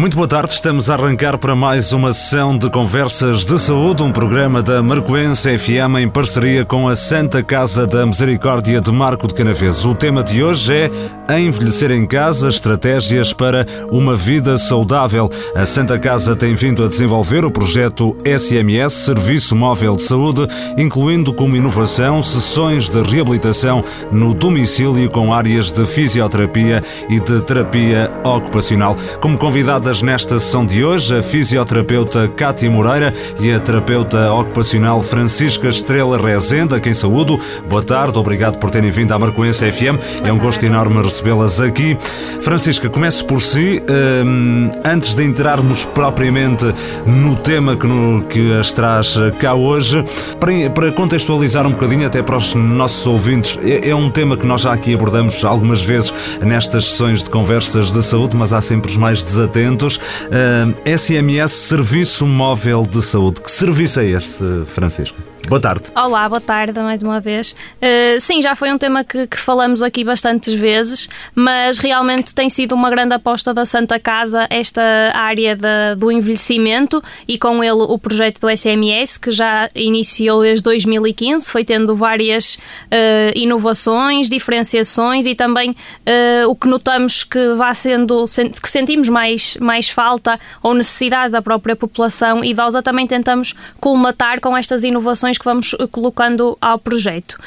Muito 0.00 0.16
boa 0.16 0.26
tarde, 0.26 0.54
estamos 0.54 0.88
a 0.88 0.94
arrancar 0.94 1.36
para 1.36 1.54
mais 1.54 1.92
uma 1.92 2.14
sessão 2.14 2.56
de 2.56 2.70
Conversas 2.70 3.44
de 3.44 3.58
Saúde, 3.60 4.02
um 4.02 4.10
programa 4.10 4.62
da 4.62 4.82
Marcoense 4.82 5.58
FM 5.58 5.98
em 6.00 6.08
parceria 6.08 6.64
com 6.64 6.88
a 6.88 6.96
Santa 6.96 7.42
Casa 7.42 7.86
da 7.86 8.06
Misericórdia 8.06 8.80
de 8.80 8.90
Marco 8.90 9.28
de 9.28 9.34
Canaveses. 9.34 9.84
O 9.84 9.94
tema 9.94 10.22
de 10.22 10.42
hoje 10.42 10.72
é 10.72 11.38
Envelhecer 11.38 11.90
em 11.90 12.06
Casa, 12.06 12.48
estratégias 12.48 13.34
para 13.34 13.66
uma 13.90 14.16
vida 14.16 14.56
saudável. 14.56 15.30
A 15.54 15.66
Santa 15.66 15.98
Casa 15.98 16.34
tem 16.34 16.54
vindo 16.54 16.82
a 16.82 16.88
desenvolver 16.88 17.44
o 17.44 17.50
projeto 17.50 18.16
SMS, 18.24 18.94
Serviço 18.94 19.54
Móvel 19.54 19.96
de 19.96 20.04
Saúde, 20.04 20.48
incluindo 20.78 21.34
como 21.34 21.56
inovação 21.56 22.22
sessões 22.22 22.88
de 22.88 23.02
reabilitação 23.02 23.84
no 24.10 24.32
domicílio 24.32 25.10
com 25.10 25.30
áreas 25.30 25.70
de 25.70 25.84
fisioterapia 25.84 26.80
e 27.06 27.20
de 27.20 27.42
terapia 27.42 28.10
ocupacional. 28.24 28.96
Como 29.20 29.36
convidada 29.36 29.89
nesta 29.90 30.38
sessão 30.38 30.64
de 30.64 30.84
hoje 30.84 31.18
a 31.18 31.20
fisioterapeuta 31.20 32.28
Cátia 32.28 32.70
Moreira 32.70 33.12
e 33.40 33.50
a 33.50 33.58
terapeuta 33.58 34.32
ocupacional 34.32 35.02
Francisca 35.02 35.68
Estrela 35.68 36.16
Rezenda, 36.16 36.76
a 36.76 36.80
quem 36.80 36.94
saúdo. 36.94 37.40
Boa 37.68 37.82
tarde, 37.82 38.16
obrigado 38.16 38.56
por 38.58 38.70
terem 38.70 38.88
vindo 38.88 39.12
à 39.12 39.18
Marcoense 39.18 39.70
FM. 39.70 39.98
É 40.24 40.32
um 40.32 40.38
gosto 40.38 40.64
enorme 40.64 41.02
recebê-las 41.02 41.60
aqui. 41.60 41.98
Francisca, 42.40 42.88
começo 42.88 43.24
por 43.24 43.42
si. 43.42 43.82
Um, 44.24 44.70
antes 44.84 45.16
de 45.16 45.24
entrarmos 45.24 45.84
propriamente 45.84 46.72
no 47.04 47.34
tema 47.34 47.76
que, 47.76 47.86
no, 47.88 48.22
que 48.22 48.52
as 48.52 48.70
traz 48.70 49.16
cá 49.40 49.54
hoje, 49.54 50.04
para, 50.38 50.70
para, 50.70 50.92
contextualizar 50.92 51.66
um 51.66 51.72
bocadinho, 51.72 52.06
até 52.06 52.22
para 52.22 52.36
os 52.36 52.54
nossos 52.54 53.04
ouvintes, 53.08 53.58
é, 53.60 53.90
é 53.90 53.94
um 53.94 54.08
tema 54.08 54.36
que 54.36 54.46
nós 54.46 54.60
já 54.60 54.72
aqui 54.72 54.94
abordamos 54.94 55.44
algumas 55.44 55.82
vezes 55.82 56.14
nestas 56.40 56.86
sessões 56.86 57.24
de 57.24 57.28
conversas 57.28 57.90
de 57.90 58.02
saúde, 58.04 58.36
mas 58.36 58.52
há 58.52 58.60
sempre 58.60 58.88
os 58.88 58.96
mais 58.96 59.20
desatentos 59.20 59.79
Uh, 59.86 60.74
eh, 60.84 60.96
SMS 60.96 61.52
Serviço 61.52 62.26
Móvel 62.26 62.82
de 62.82 63.02
Saúde. 63.02 63.40
Que 63.40 63.50
serviço 63.50 64.00
é 64.00 64.06
esse, 64.06 64.44
Francisco? 64.66 65.29
Boa 65.48 65.60
tarde. 65.60 65.90
Olá, 65.96 66.28
boa 66.28 66.40
tarde 66.40 66.78
mais 66.78 67.02
uma 67.02 67.18
vez. 67.18 67.56
Uh, 67.76 68.20
sim, 68.20 68.40
já 68.40 68.54
foi 68.54 68.72
um 68.72 68.78
tema 68.78 69.02
que, 69.02 69.26
que, 69.26 69.36
falamos 69.36 69.82
aqui 69.82 70.04
bastantes 70.04 70.54
vezes, 70.54 71.08
mas 71.34 71.78
realmente 71.78 72.34
tem 72.34 72.48
sido 72.48 72.72
uma 72.72 72.88
grande 72.88 73.14
aposta 73.14 73.52
da 73.52 73.64
Santa 73.64 73.98
Casa 73.98 74.46
esta 74.48 74.80
área 75.12 75.56
de, 75.56 75.96
do 75.98 76.12
envelhecimento 76.12 77.02
e 77.26 77.36
com 77.36 77.64
ele 77.64 77.82
o 77.82 77.98
projeto 77.98 78.40
do 78.40 78.48
SMS, 78.48 79.16
que 79.16 79.30
já 79.32 79.68
iniciou 79.74 80.42
desde 80.42 80.62
2015, 80.62 81.50
foi 81.50 81.64
tendo 81.64 81.96
várias 81.96 82.54
uh, 82.54 83.32
inovações, 83.34 84.28
diferenciações 84.28 85.26
e 85.26 85.34
também 85.34 85.70
uh, 85.70 86.48
o 86.48 86.54
que 86.54 86.68
notamos 86.68 87.24
que 87.24 87.54
vai 87.54 87.74
sendo, 87.74 88.24
que 88.62 88.68
sentimos 88.68 89.08
mais, 89.08 89.56
mais 89.56 89.88
falta 89.88 90.38
ou 90.62 90.74
necessidade 90.74 91.32
da 91.32 91.42
própria 91.42 91.74
população 91.74 92.44
idosa, 92.44 92.82
também 92.82 93.06
tentamos 93.06 93.54
colmatar 93.80 94.40
com 94.40 94.56
estas 94.56 94.84
inovações 94.84 95.29
que 95.38 95.44
vamos 95.44 95.74
colocando 95.90 96.56
ao 96.60 96.78
projeto. 96.78 97.38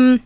Um, 0.00 0.18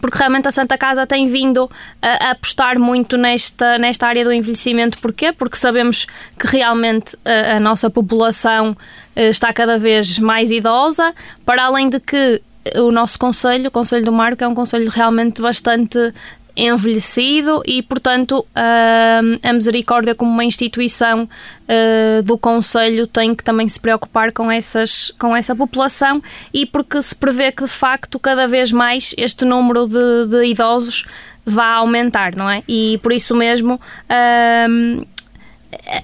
porque 0.00 0.18
realmente 0.18 0.46
a 0.46 0.52
Santa 0.52 0.78
Casa 0.78 1.06
tem 1.06 1.28
vindo 1.28 1.70
a, 2.00 2.30
apostar 2.30 2.78
muito 2.78 3.16
nesta, 3.16 3.78
nesta 3.78 4.06
área 4.06 4.24
do 4.24 4.32
envelhecimento. 4.32 4.98
Porquê? 4.98 5.32
Porque 5.32 5.56
sabemos 5.56 6.06
que 6.38 6.46
realmente 6.46 7.16
a, 7.24 7.56
a 7.56 7.60
nossa 7.60 7.90
população 7.90 8.76
eh, 9.16 9.30
está 9.30 9.52
cada 9.52 9.78
vez 9.78 10.18
mais 10.18 10.50
idosa, 10.50 11.14
para 11.44 11.64
além 11.64 11.88
de 11.88 11.98
que 12.00 12.40
o 12.76 12.90
nosso 12.90 13.18
Conselho, 13.18 13.68
o 13.68 13.70
Conselho 13.70 14.04
do 14.04 14.12
Marco, 14.12 14.42
é 14.44 14.48
um 14.48 14.54
Conselho 14.54 14.90
realmente 14.90 15.40
bastante 15.40 16.12
envelhecido 16.58 17.62
e, 17.64 17.82
portanto, 17.82 18.44
a 18.54 19.52
Misericórdia, 19.52 20.14
como 20.14 20.30
uma 20.30 20.44
instituição 20.44 21.22
uh, 21.24 22.22
do 22.24 22.36
Conselho, 22.36 23.06
tem 23.06 23.34
que 23.34 23.44
também 23.44 23.68
se 23.68 23.78
preocupar 23.78 24.32
com, 24.32 24.50
essas, 24.50 25.12
com 25.18 25.34
essa 25.34 25.54
população 25.54 26.20
e 26.52 26.66
porque 26.66 27.00
se 27.00 27.14
prevê 27.14 27.52
que, 27.52 27.62
de 27.62 27.70
facto, 27.70 28.18
cada 28.18 28.48
vez 28.48 28.72
mais 28.72 29.14
este 29.16 29.44
número 29.44 29.86
de, 29.86 30.26
de 30.26 30.44
idosos 30.46 31.06
vai 31.46 31.74
aumentar, 31.76 32.34
não 32.34 32.50
é? 32.50 32.62
E 32.68 32.98
por 33.02 33.12
isso 33.12 33.34
mesmo. 33.34 33.80
Uh, 34.10 35.06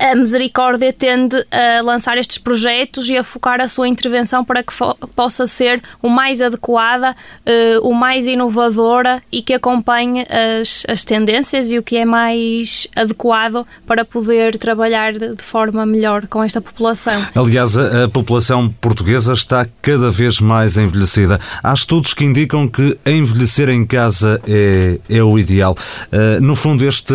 a 0.00 0.14
Misericórdia 0.14 0.92
tende 0.92 1.36
a 1.50 1.82
lançar 1.82 2.18
estes 2.18 2.38
projetos 2.38 3.08
e 3.08 3.16
a 3.16 3.24
focar 3.24 3.60
a 3.60 3.68
sua 3.68 3.88
intervenção 3.88 4.44
para 4.44 4.62
que 4.62 4.72
possa 5.14 5.46
ser 5.46 5.82
o 6.02 6.08
mais 6.08 6.40
adequada, 6.40 7.16
uh, 7.46 7.88
o 7.88 7.94
mais 7.94 8.26
inovadora 8.26 9.22
e 9.32 9.42
que 9.42 9.54
acompanhe 9.54 10.26
as, 10.60 10.84
as 10.88 11.04
tendências 11.04 11.70
e 11.70 11.78
o 11.78 11.82
que 11.82 11.96
é 11.96 12.04
mais 12.04 12.86
adequado 12.94 13.66
para 13.86 14.04
poder 14.04 14.58
trabalhar 14.58 15.12
de, 15.12 15.34
de 15.34 15.42
forma 15.42 15.86
melhor 15.86 16.26
com 16.28 16.42
esta 16.42 16.60
população. 16.60 17.24
Aliás, 17.34 17.76
a, 17.76 18.04
a, 18.04 18.08
população 18.08 18.68
portuguesa 18.80 19.32
está 19.32 19.66
cada 19.80 20.10
vez 20.10 20.40
mais 20.40 20.76
envelhecida. 20.76 21.40
Há 21.62 21.72
estudos 21.72 22.12
que 22.12 22.24
indicam 22.24 22.68
que 22.68 22.98
envelhecer 23.06 23.68
em 23.68 23.84
casa 23.86 24.40
é, 24.46 24.98
é 25.08 25.22
o 25.22 25.38
ideal. 25.38 25.76
Uh, 26.12 26.40
no 26.42 26.54
fundo, 26.54 26.84
este, 26.86 27.14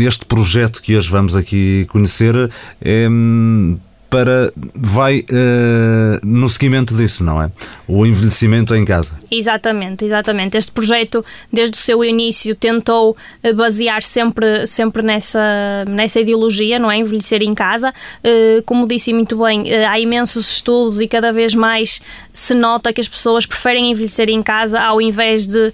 este 0.00 0.24
projeto 0.24 0.82
que 0.82 0.96
hoje 0.96 1.10
vamos 1.10 1.36
aqui 1.36 1.75
conhecer 1.84 2.50
é, 2.80 3.08
para 4.10 4.52
vai 4.74 5.20
uh, 5.20 6.24
no 6.24 6.48
seguimento 6.48 6.96
disso, 6.96 7.24
não 7.24 7.42
é? 7.42 7.50
O 7.88 8.04
envelhecimento 8.06 8.74
em 8.74 8.84
casa. 8.84 9.18
Exatamente, 9.30 10.04
exatamente. 10.04 10.56
Este 10.56 10.72
projeto, 10.72 11.24
desde 11.52 11.76
o 11.76 11.80
seu 11.80 12.04
início, 12.04 12.54
tentou 12.54 13.16
eh, 13.42 13.52
basear 13.52 14.02
sempre, 14.02 14.66
sempre 14.66 15.02
nessa, 15.02 15.84
nessa 15.86 16.20
ideologia, 16.20 16.78
não 16.78 16.90
é? 16.90 16.96
Envelhecer 16.96 17.42
em 17.42 17.54
casa. 17.54 17.92
Uh, 18.24 18.62
como 18.64 18.88
disse 18.88 19.12
muito 19.12 19.42
bem, 19.42 19.62
uh, 19.62 19.88
há 19.88 20.00
imensos 20.00 20.50
estudos 20.50 21.00
e 21.00 21.06
cada 21.06 21.32
vez 21.32 21.54
mais 21.54 22.00
se 22.32 22.54
nota 22.54 22.92
que 22.92 23.00
as 23.00 23.08
pessoas 23.08 23.46
preferem 23.46 23.90
envelhecer 23.90 24.28
em 24.28 24.42
casa 24.42 24.80
ao 24.80 25.00
invés 25.00 25.46
de 25.46 25.72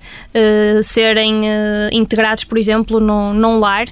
serem 0.83 1.43
integrados, 1.91 2.45
por 2.45 2.57
exemplo, 2.57 3.01
no, 3.01 3.35
num 3.35 3.59
lar, 3.59 3.87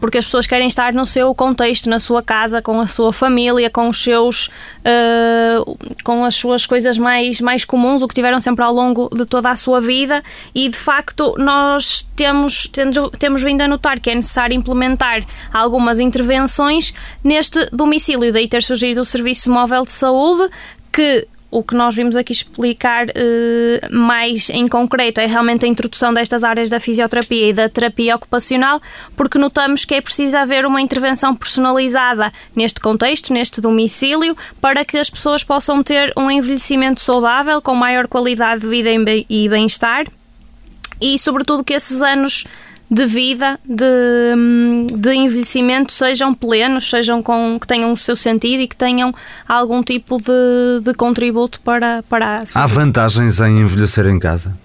porque 0.00 0.18
as 0.18 0.24
pessoas 0.24 0.46
querem 0.46 0.68
estar 0.68 0.92
no 0.92 1.04
seu 1.04 1.34
contexto, 1.34 1.90
na 1.90 1.98
sua 1.98 2.22
casa, 2.22 2.62
com 2.62 2.80
a 2.80 2.86
sua 2.86 3.12
família 3.12 3.65
com 3.70 3.88
os 3.88 4.02
seus 4.02 4.46
uh, 4.46 5.78
com 6.04 6.24
as 6.24 6.34
suas 6.34 6.66
coisas 6.66 6.98
mais, 6.98 7.40
mais 7.40 7.64
comuns, 7.64 8.02
o 8.02 8.08
que 8.08 8.14
tiveram 8.14 8.40
sempre 8.40 8.64
ao 8.64 8.72
longo 8.72 9.08
de 9.12 9.24
toda 9.26 9.50
a 9.50 9.56
sua 9.56 9.80
vida. 9.80 10.22
E 10.54 10.68
de 10.68 10.76
facto 10.76 11.34
nós 11.38 12.02
temos, 12.14 12.66
temos, 12.68 13.10
temos 13.18 13.42
vindo 13.42 13.60
a 13.62 13.68
notar 13.68 14.00
que 14.00 14.10
é 14.10 14.14
necessário 14.14 14.54
implementar 14.54 15.24
algumas 15.52 16.00
intervenções 16.00 16.94
neste 17.22 17.66
domicílio, 17.70 18.32
daí 18.32 18.48
ter 18.48 18.62
surgido 18.62 19.00
o 19.00 19.04
Serviço 19.04 19.50
Móvel 19.50 19.84
de 19.84 19.92
Saúde 19.92 20.50
que 20.92 21.28
o 21.56 21.62
que 21.62 21.74
nós 21.74 21.94
vimos 21.94 22.14
aqui 22.14 22.32
explicar 22.32 23.06
uh, 23.06 23.10
mais 23.90 24.50
em 24.50 24.68
concreto 24.68 25.22
é 25.22 25.26
realmente 25.26 25.64
a 25.64 25.68
introdução 25.68 26.12
destas 26.12 26.44
áreas 26.44 26.68
da 26.68 26.78
fisioterapia 26.78 27.48
e 27.48 27.52
da 27.54 27.66
terapia 27.66 28.14
ocupacional, 28.14 28.78
porque 29.16 29.38
notamos 29.38 29.82
que 29.86 29.94
é 29.94 30.02
preciso 30.02 30.36
haver 30.36 30.66
uma 30.66 30.82
intervenção 30.82 31.34
personalizada 31.34 32.30
neste 32.54 32.78
contexto, 32.78 33.32
neste 33.32 33.58
domicílio, 33.58 34.36
para 34.60 34.84
que 34.84 34.98
as 34.98 35.08
pessoas 35.08 35.42
possam 35.42 35.82
ter 35.82 36.12
um 36.14 36.30
envelhecimento 36.30 37.00
saudável, 37.00 37.62
com 37.62 37.74
maior 37.74 38.06
qualidade 38.06 38.60
de 38.60 38.68
vida 38.68 38.90
e 39.26 39.48
bem-estar 39.48 40.04
e, 41.00 41.18
sobretudo, 41.18 41.64
que 41.64 41.74
esses 41.74 42.02
anos 42.02 42.44
de 42.90 43.06
vida, 43.06 43.58
de, 43.64 44.96
de 44.96 45.12
envelhecimento, 45.12 45.92
sejam 45.92 46.32
plenos, 46.32 46.88
sejam 46.88 47.22
com, 47.22 47.58
que 47.60 47.66
tenham 47.66 47.92
o 47.92 47.96
seu 47.96 48.14
sentido 48.14 48.60
e 48.62 48.68
que 48.68 48.76
tenham 48.76 49.12
algum 49.48 49.82
tipo 49.82 50.18
de, 50.18 50.80
de 50.82 50.94
contributo 50.94 51.60
para, 51.60 52.04
para 52.08 52.38
a 52.38 52.46
sua 52.46 52.62
Há 52.62 52.66
vida. 52.66 52.80
vantagens 52.80 53.40
em 53.40 53.60
envelhecer 53.60 54.06
em 54.06 54.18
casa? 54.18 54.56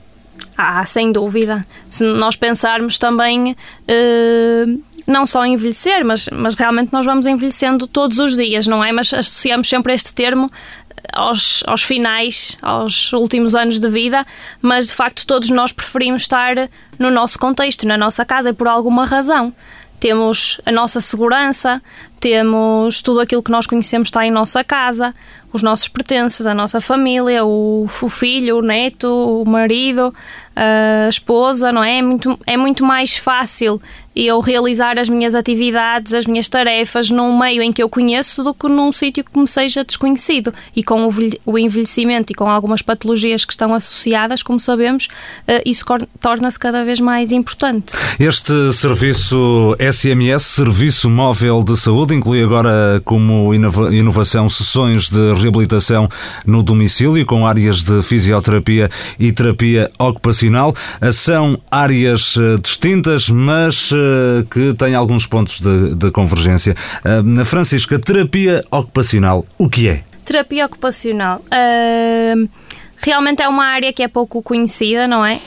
Há, 0.55 0.85
sem 0.85 1.11
dúvida. 1.11 1.65
Se 1.89 2.03
nós 2.03 2.35
pensarmos 2.35 2.99
também, 2.99 3.55
eh, 3.87 4.65
não 5.07 5.25
só 5.25 5.43
envelhecer, 5.43 6.05
mas, 6.05 6.29
mas 6.31 6.53
realmente 6.53 6.93
nós 6.93 7.05
vamos 7.05 7.25
envelhecendo 7.25 7.87
todos 7.87 8.19
os 8.19 8.35
dias, 8.35 8.67
não 8.67 8.83
é? 8.83 8.91
Mas 8.91 9.11
associamos 9.13 9.67
sempre 9.67 9.93
este 9.93 10.13
termo 10.13 10.51
aos, 11.11 11.63
aos 11.67 11.83
finais, 11.83 12.57
aos 12.61 13.13
últimos 13.13 13.55
anos 13.55 13.79
de 13.79 13.89
vida, 13.89 14.25
mas 14.61 14.87
de 14.87 14.93
facto 14.93 15.25
todos 15.25 15.49
nós 15.49 15.71
preferimos 15.71 16.23
estar 16.23 16.55
no 16.97 17.09
nosso 17.09 17.37
contexto, 17.39 17.87
na 17.87 17.97
nossa 17.97 18.25
casa, 18.25 18.49
e 18.49 18.53
por 18.53 18.67
alguma 18.67 19.05
razão. 19.05 19.53
Temos 19.99 20.59
a 20.65 20.71
nossa 20.71 20.99
segurança, 20.99 21.81
temos 22.21 23.01
tudo 23.01 23.19
aquilo 23.19 23.41
que 23.41 23.51
nós 23.51 23.65
conhecemos 23.65 24.07
está 24.07 24.25
em 24.25 24.29
nossa 24.29 24.63
casa, 24.63 25.13
os 25.51 25.63
nossos 25.63 25.87
pertences, 25.87 26.45
a 26.45 26.53
nossa 26.53 26.79
família, 26.79 27.43
o, 27.43 27.89
o 28.01 28.09
filho, 28.09 28.59
o 28.59 28.61
neto, 28.61 29.07
o 29.07 29.49
marido, 29.49 30.13
a 30.55 31.09
esposa, 31.09 31.71
não 31.71 31.83
é? 31.83 31.97
É 31.97 32.01
muito, 32.01 32.39
é 32.45 32.55
muito 32.55 32.85
mais 32.85 33.17
fácil 33.17 33.81
eu 34.13 34.39
realizar 34.41 34.99
as 34.99 35.07
minhas 35.07 35.33
atividades, 35.33 36.13
as 36.13 36.25
minhas 36.25 36.49
tarefas 36.49 37.09
num 37.09 37.37
meio 37.37 37.61
em 37.61 37.71
que 37.71 37.81
eu 37.81 37.89
conheço 37.89 38.43
do 38.43 38.53
que 38.53 38.67
num 38.67 38.91
sítio 38.91 39.23
que 39.23 39.39
me 39.39 39.47
seja 39.47 39.85
desconhecido. 39.85 40.53
E 40.75 40.83
com 40.83 41.09
o 41.45 41.57
envelhecimento 41.57 42.31
e 42.31 42.35
com 42.35 42.49
algumas 42.49 42.81
patologias 42.81 43.45
que 43.45 43.53
estão 43.53 43.73
associadas, 43.73 44.43
como 44.43 44.59
sabemos, 44.59 45.07
eh, 45.47 45.63
isso 45.65 45.85
torna-se 46.19 46.59
cada 46.59 46.83
vez 46.83 46.99
mais 46.99 47.31
importante. 47.31 47.93
Este 48.19 48.73
serviço 48.73 49.77
SMS, 49.79 50.43
Serviço 50.43 51.09
Móvel 51.09 51.63
de 51.63 51.77
Saúde, 51.77 52.10
inclui 52.13 52.43
agora 52.43 53.01
como 53.05 53.53
inovação 53.53 54.47
sessões 54.49 55.09
de 55.09 55.33
reabilitação 55.33 56.07
no 56.45 56.61
domicílio, 56.61 57.25
com 57.25 57.45
áreas 57.45 57.83
de 57.83 58.01
fisioterapia 58.01 58.89
e 59.19 59.31
terapia 59.31 59.91
ocupacional. 59.99 60.75
São 61.11 61.59
áreas 61.69 62.35
eh, 62.37 62.57
distintas, 62.61 63.29
mas 63.29 63.91
eh, 63.91 64.45
que 64.49 64.73
têm 64.73 64.95
alguns 64.95 65.25
pontos 65.25 65.59
de, 65.59 65.95
de 65.95 66.11
convergência. 66.11 66.75
Uh, 67.05 67.45
Francisca, 67.45 67.99
terapia 67.99 68.63
ocupacional, 68.71 69.45
o 69.57 69.69
que 69.69 69.87
é? 69.87 70.03
Terapia 70.25 70.65
ocupacional. 70.65 71.43
Uh, 71.47 72.49
realmente 73.01 73.41
é 73.41 73.47
uma 73.47 73.65
área 73.65 73.91
que 73.91 74.03
é 74.03 74.07
pouco 74.07 74.41
conhecida, 74.41 75.07
não 75.07 75.25
é? 75.25 75.39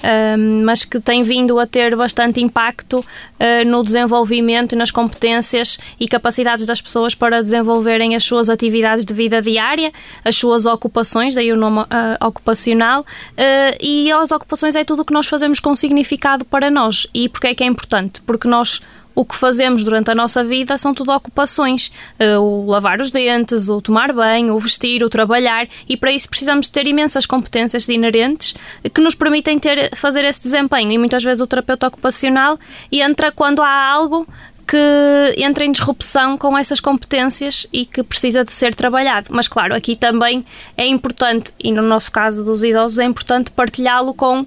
mas 0.64 0.84
que 0.84 1.00
tem 1.00 1.22
vindo 1.22 1.58
a 1.58 1.66
ter 1.66 1.94
bastante 1.96 2.40
impacto 2.40 2.98
uh, 2.98 3.64
no 3.66 3.82
desenvolvimento 3.82 4.76
nas 4.76 4.90
competências 4.90 5.78
e 5.98 6.08
capacidades 6.08 6.66
das 6.66 6.80
pessoas 6.80 7.14
para 7.14 7.42
desenvolverem 7.42 8.14
as 8.14 8.24
suas 8.24 8.48
atividades 8.48 9.04
de 9.04 9.14
vida 9.14 9.40
diária, 9.40 9.92
as 10.24 10.36
suas 10.36 10.66
ocupações, 10.66 11.34
daí 11.34 11.52
o 11.52 11.56
nome 11.56 11.80
uh, 11.80 12.26
ocupacional, 12.26 13.02
uh, 13.02 13.76
e 13.80 14.10
as 14.12 14.30
ocupações 14.30 14.76
é 14.76 14.84
tudo 14.84 15.02
o 15.02 15.04
que 15.04 15.12
nós 15.12 15.26
fazemos 15.26 15.60
com 15.60 15.74
significado 15.76 16.44
para 16.44 16.70
nós. 16.70 17.06
E 17.14 17.28
porquê 17.28 17.48
é 17.48 17.54
que 17.54 17.64
é 17.64 17.66
importante? 17.66 18.20
Porque 18.22 18.48
nós 18.48 18.80
o 19.14 19.24
que 19.24 19.36
fazemos 19.36 19.84
durante 19.84 20.10
a 20.10 20.14
nossa 20.14 20.42
vida 20.42 20.76
são 20.78 20.92
tudo 20.92 21.12
ocupações. 21.12 21.92
Eh, 22.18 22.36
o 22.38 22.64
lavar 22.66 23.00
os 23.00 23.10
dentes, 23.10 23.68
o 23.68 23.80
tomar 23.80 24.12
banho, 24.12 24.54
o 24.54 24.58
vestir, 24.58 25.02
o 25.02 25.08
trabalhar, 25.08 25.68
e 25.88 25.96
para 25.96 26.12
isso 26.12 26.28
precisamos 26.28 26.66
de 26.66 26.72
ter 26.72 26.86
imensas 26.86 27.26
competências 27.26 27.88
inerentes 27.88 28.54
que 28.92 29.00
nos 29.00 29.14
permitem 29.14 29.58
ter, 29.58 29.94
fazer 29.96 30.24
esse 30.24 30.42
desempenho. 30.42 30.90
E 30.90 30.98
muitas 30.98 31.22
vezes 31.22 31.40
o 31.40 31.46
terapeuta 31.46 31.86
ocupacional 31.86 32.58
entra 32.90 33.30
quando 33.30 33.62
há 33.62 33.90
algo 33.90 34.26
que 34.66 35.34
entra 35.36 35.64
em 35.64 35.72
disrupção 35.72 36.38
com 36.38 36.56
essas 36.56 36.80
competências 36.80 37.66
e 37.72 37.84
que 37.84 38.02
precisa 38.02 38.44
de 38.44 38.52
ser 38.52 38.74
trabalhado. 38.74 39.26
Mas, 39.30 39.46
claro, 39.46 39.74
aqui 39.74 39.94
também 39.94 40.44
é 40.76 40.86
importante, 40.86 41.52
e 41.62 41.70
no 41.70 41.82
nosso 41.82 42.10
caso 42.10 42.44
dos 42.44 42.64
idosos, 42.64 42.98
é 42.98 43.04
importante 43.04 43.50
partilhá-lo 43.50 44.14
com 44.14 44.40
uh, 44.40 44.46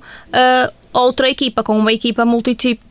outra 0.92 1.30
equipa, 1.30 1.64
com 1.64 1.78
uma 1.78 1.94
equipa 1.94 2.26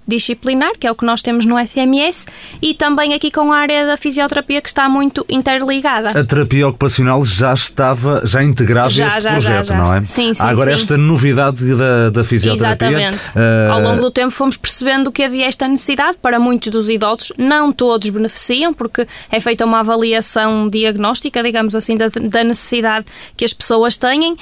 multidisciplinar, 0.06 0.73
que 0.79 0.87
é 0.87 0.91
o 0.91 0.94
que 0.94 1.05
nós 1.05 1.20
temos 1.20 1.44
no 1.44 1.58
SMS, 1.58 2.26
e 2.62 2.73
também 2.73 3.12
aqui 3.12 3.31
com 3.31 3.53
a 3.53 3.58
área 3.58 3.87
da 3.87 3.97
fisioterapia 3.97 4.62
que 4.62 4.69
está 4.69 4.88
muito 4.88 5.26
interligada. 5.29 6.19
A 6.19 6.25
terapia 6.25 6.69
ocupacional 6.69 7.23
já 7.25 7.53
estava, 7.53 8.23
já 8.25 8.43
integrava 8.43 8.88
já, 8.88 9.08
este 9.08 9.20
já, 9.23 9.31
projeto, 9.32 9.67
já, 9.69 9.76
não 9.76 9.94
é? 9.94 10.05
Sim, 10.05 10.32
sim. 10.32 10.43
Há 10.43 10.49
agora 10.49 10.70
sim. 10.70 10.82
esta 10.82 10.97
novidade 10.97 11.75
da, 11.75 12.11
da 12.11 12.25
fisioterapia. 12.25 12.88
Exatamente. 12.88 13.19
Uh... 13.37 13.73
Ao 13.73 13.81
longo 13.81 14.00
do 14.00 14.11
tempo 14.11 14.31
fomos 14.31 14.56
percebendo 14.56 15.11
que 15.11 15.23
havia 15.23 15.47
esta 15.47 15.67
necessidade 15.67 16.17
para 16.23 16.38
muitos 16.38 16.70
dos 16.70 16.88
idosos, 16.88 17.32
não 17.37 17.73
todos 17.73 18.08
beneficiam, 18.08 18.73
porque 18.73 19.06
é 19.31 19.41
feita 19.41 19.64
uma 19.64 19.81
avaliação 19.81 20.69
diagnóstica, 20.69 21.43
digamos 21.43 21.75
assim, 21.75 21.97
da, 21.97 22.06
da 22.08 22.44
necessidade 22.44 23.06
que 23.37 23.44
as 23.44 23.53
pessoas 23.53 23.97
têm, 23.97 24.32
uh, 24.32 24.37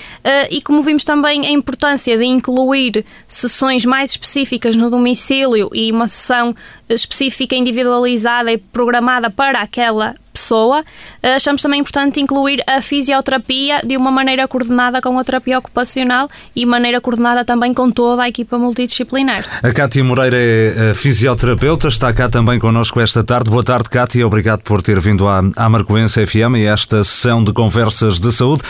e 0.51 0.61
como 0.61 0.83
vimos 0.83 1.05
também 1.05 1.47
a 1.47 1.51
importância 1.51 2.17
de 2.17 2.25
incluir 2.25 3.05
sessões 3.27 3.85
mais 3.85 4.11
específicas 4.11 4.77
no 4.77 4.91
domicílio 4.91 5.54
e 5.57 5.91
uma 5.93 6.09
sessão 6.09 6.55
específica, 6.89 7.55
individualizada 7.55 8.53
e 8.53 8.59
programada 8.59 9.31
para 9.31 9.61
aquela 9.61 10.15
pessoa, 10.35 10.85
eh, 11.23 11.37
achamos 11.37 11.63
também 11.63 11.81
importante 11.81 12.21
incluir 12.21 12.63
a 12.67 12.83
fisioterapia 12.83 13.81
de 13.85 13.97
uma 13.97 14.11
maneira 14.11 14.49
coordenada 14.49 15.01
com 15.01 15.17
a 15.17 15.25
terapia 15.25 15.57
ocupacional 15.57 16.29
e 16.57 16.67
maneira 16.67 17.01
coordenada 17.01 17.45
também 17.45 17.73
com 17.73 17.89
toda 17.91 18.25
a 18.25 18.29
equipa 18.29 18.59
multidisciplinar. 18.59 19.45
A 19.63 19.73
Cátia 19.73 20.03
Moreira 20.03 20.37
é 20.37 20.91
eh, 20.91 20.95
fisioterapeuta, 20.95 21.87
está 21.87 22.13
cá 22.13 22.29
também 22.29 22.59
connosco 22.59 23.01
esta 23.01 23.23
tarde. 23.23 23.49
Boa 23.49 23.63
tarde, 23.63 23.89
Cátia, 23.89 24.27
obrigado 24.27 24.63
por 24.63 24.83
ter 24.83 24.99
vindo 24.99 25.29
à, 25.29 25.41
à 25.57 25.69
Marcoense 25.69 26.27
FM 26.27 26.57
e 26.57 26.67
a 26.67 26.73
esta 26.73 27.05
sessão 27.05 27.43
de 27.45 27.53
conversas 27.53 28.19
de 28.19 28.33
saúde. 28.33 28.65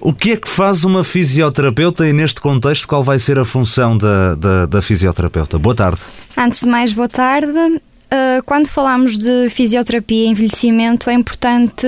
O 0.00 0.14
que 0.14 0.32
é 0.32 0.36
que 0.36 0.48
faz 0.48 0.84
uma 0.84 1.04
fisioterapeuta 1.04 2.08
e 2.08 2.14
neste 2.14 2.40
contexto 2.40 2.88
qual 2.88 3.02
vai 3.02 3.18
ser 3.18 3.38
a 3.38 3.44
função 3.44 3.98
da, 3.98 4.34
da, 4.34 4.66
da 4.66 4.80
fisioterapeuta? 4.80 5.58
Boa 5.58 5.74
tarde. 5.74 6.00
Antes 6.36 6.60
de 6.60 6.68
mais, 6.68 6.92
boa 6.92 7.08
tarde. 7.08 7.52
Uh, 7.68 8.42
quando 8.44 8.66
falamos 8.66 9.16
de 9.16 9.48
fisioterapia 9.50 10.24
e 10.24 10.28
envelhecimento, 10.28 11.08
é 11.08 11.12
importante 11.12 11.86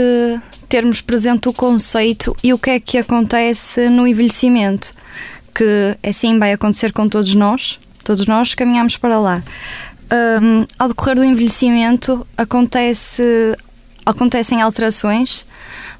termos 0.68 1.00
presente 1.00 1.48
o 1.48 1.52
conceito 1.52 2.34
e 2.42 2.52
o 2.54 2.58
que 2.58 2.70
é 2.70 2.80
que 2.80 2.96
acontece 2.96 3.90
no 3.90 4.06
envelhecimento, 4.06 4.94
que 5.54 5.98
assim 6.02 6.38
vai 6.38 6.52
acontecer 6.52 6.92
com 6.92 7.08
todos 7.08 7.34
nós, 7.34 7.78
todos 8.02 8.24
nós 8.26 8.54
caminhamos 8.54 8.96
para 8.96 9.18
lá. 9.18 9.42
Um, 10.42 10.64
ao 10.78 10.88
decorrer 10.88 11.16
do 11.16 11.24
envelhecimento 11.24 12.26
acontece, 12.36 13.22
acontecem 14.06 14.62
alterações, 14.62 15.44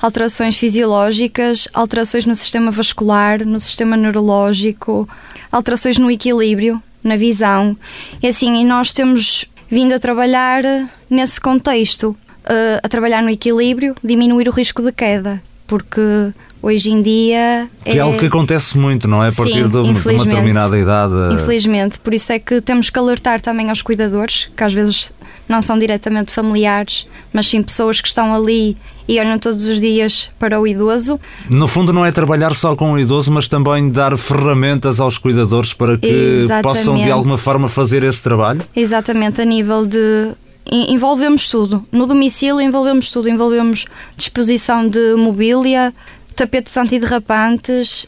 alterações 0.00 0.56
fisiológicas, 0.56 1.68
alterações 1.75 2.25
no 2.25 2.34
sistema 2.36 2.70
vascular, 2.70 3.44
no 3.44 3.60
sistema 3.60 3.96
neurológico, 3.96 5.08
alterações 5.50 5.98
no 5.98 6.10
equilíbrio, 6.10 6.82
na 7.04 7.16
visão. 7.16 7.76
E 8.22 8.28
assim, 8.28 8.60
e 8.60 8.64
nós 8.64 8.92
temos 8.92 9.46
vindo 9.72 9.94
a 9.94 9.98
trabalhar 9.98 10.62
nesse 11.08 11.40
contexto, 11.40 12.10
uh, 12.44 12.78
a 12.82 12.88
trabalhar 12.90 13.22
no 13.22 13.30
equilíbrio, 13.30 13.94
diminuir 14.04 14.46
o 14.46 14.52
risco 14.52 14.82
de 14.82 14.92
queda, 14.92 15.42
porque 15.66 16.30
hoje 16.60 16.90
em 16.90 17.00
dia. 17.00 17.70
Que 17.82 17.92
é, 17.92 17.96
é 17.96 18.00
algo 18.00 18.19
que 18.19 18.26
acontece 18.26 18.76
muito, 18.76 19.08
não 19.08 19.24
é? 19.24 19.28
A 19.28 19.32
partir 19.32 19.64
Sim, 19.64 19.69
de, 19.70 19.78
uma, 19.78 19.94
de, 19.94 20.08
uma, 20.08 20.24
determinada 20.26 20.78
idade. 20.78 21.14
Infelizmente, 21.32 21.98
por 21.98 22.12
isso 22.12 22.30
é 22.34 22.38
que 22.38 22.60
temos 22.60 22.90
que 22.90 22.98
alertar 22.98 23.40
também 23.40 23.70
aos 23.70 23.80
cuidadores, 23.80 24.50
que 24.54 24.62
às 24.62 24.74
vezes 24.74 25.14
não 25.48 25.62
são 25.62 25.78
diretamente 25.78 26.32
familiares, 26.32 27.06
mas 27.32 27.48
sim 27.48 27.62
pessoas 27.62 27.98
que 27.98 28.08
estão 28.08 28.34
ali 28.34 28.76
e 29.06 29.18
olham 29.18 29.38
todos 29.38 29.66
os 29.66 29.80
dias 29.80 30.30
para 30.38 30.61
o 30.61 30.66
idoso. 30.66 31.18
No 31.50 31.66
fundo, 31.66 31.92
não 31.92 32.04
é 32.04 32.12
trabalhar 32.12 32.54
só 32.54 32.75
com 32.76 32.92
o 32.92 32.99
idoso, 32.99 33.30
mas 33.32 33.49
também 33.49 33.90
dar 33.90 34.16
ferramentas 34.16 35.00
aos 35.00 35.18
cuidadores 35.18 35.73
para 35.73 35.99
que 35.99 36.06
Exatamente. 36.06 36.62
possam 36.62 36.97
de 36.97 37.11
alguma 37.11 37.37
forma 37.37 37.68
fazer 37.68 38.02
esse 38.04 38.23
trabalho? 38.23 38.62
Exatamente, 38.75 39.40
a 39.40 39.44
nível 39.44 39.87
de 39.87 40.32
envolvemos 40.71 41.49
tudo. 41.49 41.85
No 41.90 42.06
domicílio 42.06 42.61
envolvemos 42.61 43.11
tudo, 43.11 43.28
envolvemos 43.28 43.85
disposição 44.16 44.88
de 44.88 45.14
mobília, 45.16 45.92
tapetes 46.37 46.76
antiderrapantes, 46.76 48.06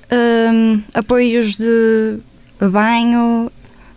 um, 0.52 0.80
apoios 0.94 1.56
de 1.56 2.18
banho, 2.60 3.50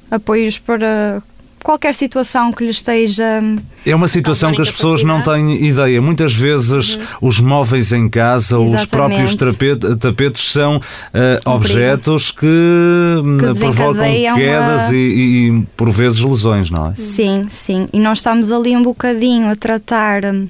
apoios 0.10 0.58
para 0.58 1.22
qualquer 1.68 1.94
situação 1.94 2.54
que 2.54 2.64
lhe 2.64 2.72
esteja. 2.72 3.44
É 3.86 3.94
uma 3.94 4.08
situação 4.08 4.54
que 4.54 4.62
as 4.62 4.72
pessoas 4.72 5.04
não 5.04 5.22
têm 5.22 5.66
ideia. 5.66 6.02
Muitas 6.02 6.34
vezes 6.34 6.96
uhum. 6.96 7.02
os 7.24 7.42
móveis 7.42 7.92
em 7.92 8.08
casa, 8.08 8.56
Exatamente. 8.56 8.76
os 8.78 8.86
próprios 8.86 9.36
tapetes, 9.36 9.96
tapetes 9.98 10.52
são 10.54 10.78
uh, 10.78 11.50
objetos 11.50 12.32
que, 12.32 12.40
que 12.40 13.46
hum, 13.46 13.54
provocam 13.60 14.06
quedas 14.36 14.88
uma... 14.88 14.96
e, 14.96 15.50
e, 15.50 15.64
por 15.76 15.92
vezes 15.92 16.20
lesões, 16.20 16.70
não 16.70 16.88
é? 16.88 16.96
Sim, 16.96 17.48
sim. 17.50 17.90
E 17.92 18.00
nós 18.00 18.20
estamos 18.20 18.50
ali 18.50 18.74
um 18.74 18.82
bocadinho 18.82 19.52
a 19.52 19.56
tratar 19.58 20.24
hum, 20.24 20.48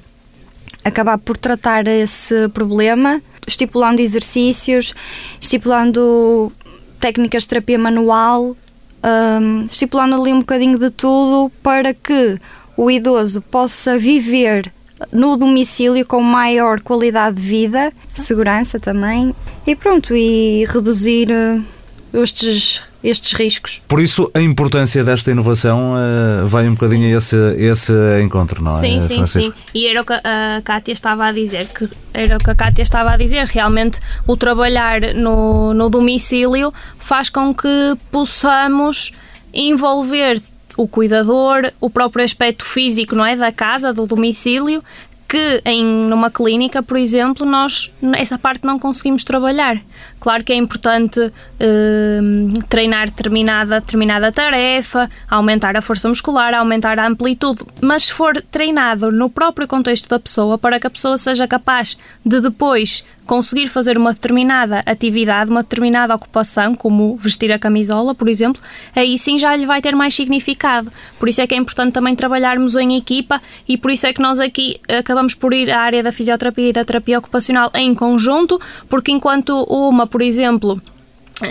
acabar 0.84 1.18
por 1.18 1.36
tratar 1.36 1.88
esse 1.88 2.48
problema, 2.50 3.20
estipulando 3.44 4.00
exercícios, 4.00 4.94
estipulando 5.40 6.52
técnicas 7.00 7.42
de 7.42 7.48
terapia 7.48 7.78
manual 7.78 8.56
um, 9.02 9.64
estipulando 9.64 10.20
ali 10.20 10.32
um 10.32 10.40
bocadinho 10.40 10.78
de 10.78 10.90
tudo 10.90 11.50
para 11.62 11.94
que 11.94 12.38
o 12.76 12.90
idoso 12.90 13.42
possa 13.42 13.98
viver 13.98 14.72
no 15.12 15.36
domicílio 15.36 16.04
com 16.04 16.20
maior 16.20 16.80
qualidade 16.80 17.36
de 17.36 17.42
vida, 17.42 17.92
segurança 18.08 18.80
também, 18.80 19.34
e 19.66 19.76
pronto, 19.76 20.16
e 20.16 20.64
reduzir 20.64 21.28
uh, 21.30 22.22
estes, 22.22 22.82
estes 23.02 23.32
riscos. 23.32 23.80
Por 23.86 24.00
isso, 24.00 24.30
a 24.34 24.40
importância 24.40 25.04
desta 25.04 25.30
inovação 25.30 25.94
uh, 25.94 26.46
vai 26.46 26.66
um 26.66 26.70
sim. 26.70 26.74
bocadinho 26.74 27.14
a 27.14 27.18
esse, 27.18 27.36
esse 27.56 27.92
encontro, 28.22 28.62
não 28.62 28.72
é? 28.72 28.80
Sim, 28.80 29.00
sim, 29.00 29.14
Francisco? 29.14 29.52
sim. 29.52 29.64
E 29.74 29.86
era 29.86 30.02
o 30.02 30.04
que 30.04 30.12
a 30.12 30.62
Kátia 30.64 30.92
estava 30.92 31.26
a 31.26 31.32
dizer, 31.32 31.68
que 31.68 31.88
era 32.12 32.36
o 32.36 32.38
que 32.38 32.50
a 32.50 32.54
Kátia 32.54 32.82
estava 32.82 33.10
a 33.10 33.16
dizer, 33.16 33.46
realmente 33.46 34.00
o 34.26 34.36
trabalhar 34.36 35.00
no, 35.14 35.72
no 35.72 35.88
domicílio 35.88 36.72
faz 36.98 37.30
com 37.30 37.54
que 37.54 37.96
possamos 38.10 39.12
envolver 39.52 40.42
o 40.76 40.86
cuidador, 40.86 41.72
o 41.80 41.90
próprio 41.90 42.24
aspecto 42.24 42.64
físico, 42.64 43.16
não 43.16 43.26
é, 43.26 43.34
da 43.34 43.50
casa, 43.50 43.92
do 43.92 44.06
domicílio, 44.06 44.82
que 45.28 45.60
em 45.66 45.84
numa 45.84 46.30
clínica, 46.30 46.82
por 46.82 46.96
exemplo, 46.96 47.44
nós 47.44 47.92
essa 48.16 48.38
parte 48.38 48.64
não 48.64 48.78
conseguimos 48.78 49.22
trabalhar. 49.24 49.78
Claro 50.18 50.42
que 50.42 50.54
é 50.54 50.56
importante 50.56 51.20
eh, 51.60 52.20
treinar 52.68 53.10
determinada, 53.10 53.78
determinada 53.78 54.32
tarefa, 54.32 55.10
aumentar 55.28 55.76
a 55.76 55.82
força 55.82 56.08
muscular, 56.08 56.54
aumentar 56.54 56.98
a 56.98 57.06
amplitude, 57.06 57.62
mas 57.82 58.04
se 58.04 58.12
for 58.14 58.42
treinado 58.50 59.12
no 59.12 59.28
próprio 59.28 59.68
contexto 59.68 60.08
da 60.08 60.18
pessoa, 60.18 60.56
para 60.56 60.80
que 60.80 60.86
a 60.86 60.90
pessoa 60.90 61.18
seja 61.18 61.46
capaz 61.46 61.98
de 62.24 62.40
depois 62.40 63.04
conseguir 63.28 63.68
fazer 63.68 63.98
uma 63.98 64.14
determinada 64.14 64.82
atividade, 64.86 65.50
uma 65.50 65.62
determinada 65.62 66.14
ocupação, 66.14 66.74
como 66.74 67.14
vestir 67.18 67.52
a 67.52 67.58
camisola, 67.58 68.14
por 68.14 68.26
exemplo, 68.26 68.60
aí 68.96 69.18
sim 69.18 69.38
já 69.38 69.54
lhe 69.54 69.66
vai 69.66 69.82
ter 69.82 69.94
mais 69.94 70.14
significado. 70.14 70.90
Por 71.18 71.28
isso 71.28 71.42
é 71.42 71.46
que 71.46 71.54
é 71.54 71.58
importante 71.58 71.92
também 71.92 72.16
trabalharmos 72.16 72.74
em 72.74 72.96
equipa 72.96 73.40
e 73.68 73.76
por 73.76 73.90
isso 73.90 74.06
é 74.06 74.14
que 74.14 74.22
nós 74.22 74.40
aqui 74.40 74.80
acabamos 74.88 75.34
por 75.34 75.52
ir 75.52 75.70
à 75.70 75.78
área 75.78 76.02
da 76.02 76.10
fisioterapia 76.10 76.70
e 76.70 76.72
da 76.72 76.86
terapia 76.86 77.18
ocupacional 77.18 77.70
em 77.74 77.94
conjunto, 77.94 78.58
porque 78.88 79.12
enquanto 79.12 79.62
uma, 79.64 80.06
por 80.06 80.22
exemplo, 80.22 80.80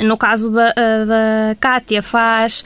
no 0.03 0.17
caso 0.17 0.51
da, 0.51 0.73
eh, 0.75 1.05
da 1.05 1.55
Kátia, 1.59 2.01
faz 2.01 2.65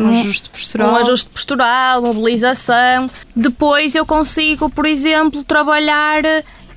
um, 0.00 0.06
um, 0.06 0.20
ajuste 0.20 0.48
postural. 0.48 0.90
um 0.90 0.96
ajuste 0.96 1.30
postural, 1.30 2.02
mobilização. 2.02 3.10
Depois 3.36 3.94
eu 3.94 4.04
consigo, 4.06 4.70
por 4.70 4.86
exemplo, 4.86 5.44
trabalhar 5.44 6.22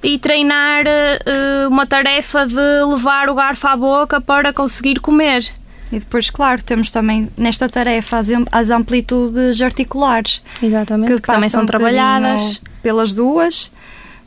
e 0.04 0.20
treinar 0.20 0.86
uh, 0.86 1.70
uma 1.70 1.86
tarefa 1.86 2.46
de 2.46 2.56
levar 2.56 3.30
o 3.30 3.36
garfo 3.36 3.68
à 3.68 3.76
boca 3.76 4.22
para 4.22 4.54
conseguir 4.54 5.00
comer. 5.00 5.52
E 5.92 6.00
depois, 6.00 6.30
claro, 6.30 6.64
temos 6.64 6.90
também 6.90 7.30
nesta 7.38 7.70
tarefa 7.70 8.20
as, 8.52 8.70
amplitudes 8.70 9.62
articulares. 9.62 10.42
Exatamente, 10.62 11.14
que, 11.14 11.22
que 11.22 11.28
também 11.28 11.50
são 11.50 11.66
trabalhadas. 11.66 12.62
Pelas 12.82 13.14
duas, 13.14 13.72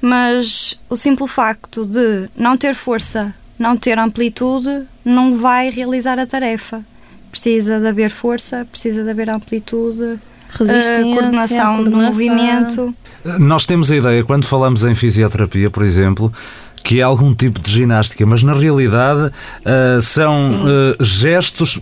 mas 0.01 0.79
o 0.89 0.97
simples 0.97 1.31
facto 1.31 1.85
de 1.85 2.29
não 2.37 2.57
ter 2.57 2.75
força, 2.75 3.33
não 3.59 3.77
ter 3.77 3.99
amplitude, 3.99 4.85
não 5.05 5.37
vai 5.37 5.71
realizar 5.71 6.19
a 6.19 6.27
tarefa. 6.27 6.83
Precisa 7.31 7.79
de 7.79 7.87
haver 7.87 8.11
força, 8.11 8.67
precisa 8.71 9.05
de 9.05 9.11
haver 9.11 9.31
amplitude, 9.31 10.19
Resistência, 10.49 11.03
coordenação, 11.03 11.77
coordenação 11.77 11.85
do 11.85 11.97
movimento. 11.97 12.95
Nós 13.25 13.67
temos 13.67 13.91
a 13.91 13.97
ideia, 13.97 14.25
quando 14.25 14.47
falamos 14.47 14.85
em 14.85 14.95
fisioterapia, 14.95 15.71
por 15.71 15.85
exemplo, 15.85 16.33
que 16.83 17.01
é 17.01 17.03
algum 17.03 17.35
tipo 17.35 17.61
de 17.61 17.71
ginástica, 17.71 18.25
mas 18.25 18.43
na 18.43 18.55
realidade 18.55 19.27
uh, 19.31 20.01
são 20.01 20.63
uh, 20.63 21.05
gestos 21.05 21.81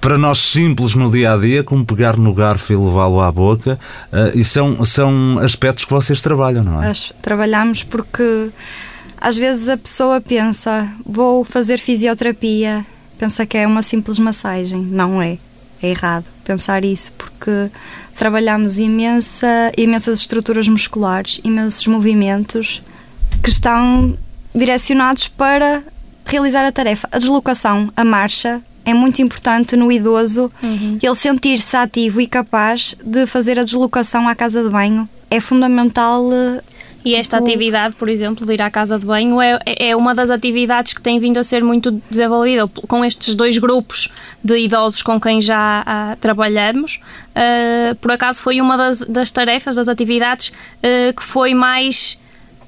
para 0.00 0.18
nós 0.18 0.38
simples 0.38 0.94
no 0.94 1.10
dia 1.10 1.32
a 1.32 1.36
dia, 1.38 1.64
como 1.64 1.84
pegar 1.84 2.16
no 2.16 2.34
garfo 2.34 2.72
e 2.72 2.76
levá-lo 2.76 3.20
à 3.20 3.30
boca, 3.30 3.78
uh, 4.12 4.36
e 4.36 4.44
são, 4.44 4.84
são 4.84 5.38
aspectos 5.38 5.84
que 5.84 5.90
vocês 5.92 6.20
trabalham, 6.20 6.64
não 6.64 6.82
é? 6.82 6.92
Trabalhamos 7.22 7.82
porque 7.82 8.50
às 9.22 9.36
vezes 9.36 9.68
a 9.68 9.76
pessoa 9.76 10.20
pensa, 10.20 10.88
vou 11.06 11.44
fazer 11.44 11.78
fisioterapia, 11.78 12.84
pensa 13.18 13.46
que 13.46 13.56
é 13.56 13.66
uma 13.66 13.82
simples 13.82 14.18
massagem. 14.18 14.82
Não 14.82 15.22
é. 15.22 15.38
É 15.80 15.90
errado 15.90 16.24
pensar 16.44 16.84
isso, 16.84 17.12
porque 17.16 17.70
trabalhamos 18.16 18.78
imensa, 18.78 19.72
imensas 19.76 20.20
estruturas 20.20 20.68
musculares, 20.68 21.40
imensos 21.42 21.86
movimentos 21.86 22.82
que 23.42 23.50
estão 23.50 24.16
direcionados 24.54 25.28
para 25.28 25.82
realizar 26.24 26.64
a 26.64 26.72
tarefa. 26.72 27.08
A 27.10 27.18
deslocação, 27.18 27.92
a 27.96 28.04
marcha, 28.04 28.62
é 28.84 28.92
muito 28.92 29.22
importante 29.22 29.76
no 29.76 29.90
idoso 29.90 30.50
uhum. 30.62 30.98
ele 31.00 31.14
sentir-se 31.14 31.76
ativo 31.76 32.20
e 32.20 32.26
capaz 32.26 32.96
de 33.04 33.26
fazer 33.26 33.58
a 33.58 33.64
deslocação 33.64 34.28
à 34.28 34.34
casa 34.34 34.62
de 34.62 34.68
banho. 34.68 35.08
É 35.30 35.40
fundamental 35.40 36.30
eh, 36.32 36.60
e 37.04 37.14
esta 37.14 37.38
tipo... 37.38 37.48
atividade, 37.48 37.94
por 37.96 38.08
exemplo, 38.08 38.46
de 38.46 38.54
ir 38.54 38.62
à 38.62 38.70
casa 38.70 38.98
de 38.98 39.04
banho, 39.04 39.40
é, 39.40 39.58
é 39.64 39.96
uma 39.96 40.14
das 40.14 40.30
atividades 40.30 40.92
que 40.92 41.00
tem 41.00 41.18
vindo 41.18 41.38
a 41.38 41.44
ser 41.44 41.62
muito 41.62 41.90
desenvolvida 42.10 42.68
com 42.68 43.04
estes 43.04 43.34
dois 43.34 43.58
grupos 43.58 44.08
de 44.42 44.58
idosos 44.58 45.02
com 45.02 45.20
quem 45.20 45.40
já 45.40 45.82
ah, 45.84 46.16
trabalhamos. 46.20 47.00
Uh, 47.30 47.94
por 47.96 48.12
acaso 48.12 48.40
foi 48.42 48.60
uma 48.60 48.76
das, 48.76 49.00
das 49.00 49.30
tarefas, 49.30 49.76
das 49.76 49.88
atividades 49.88 50.48
uh, 50.48 51.12
que 51.14 51.22
foi 51.22 51.54
mais 51.54 52.20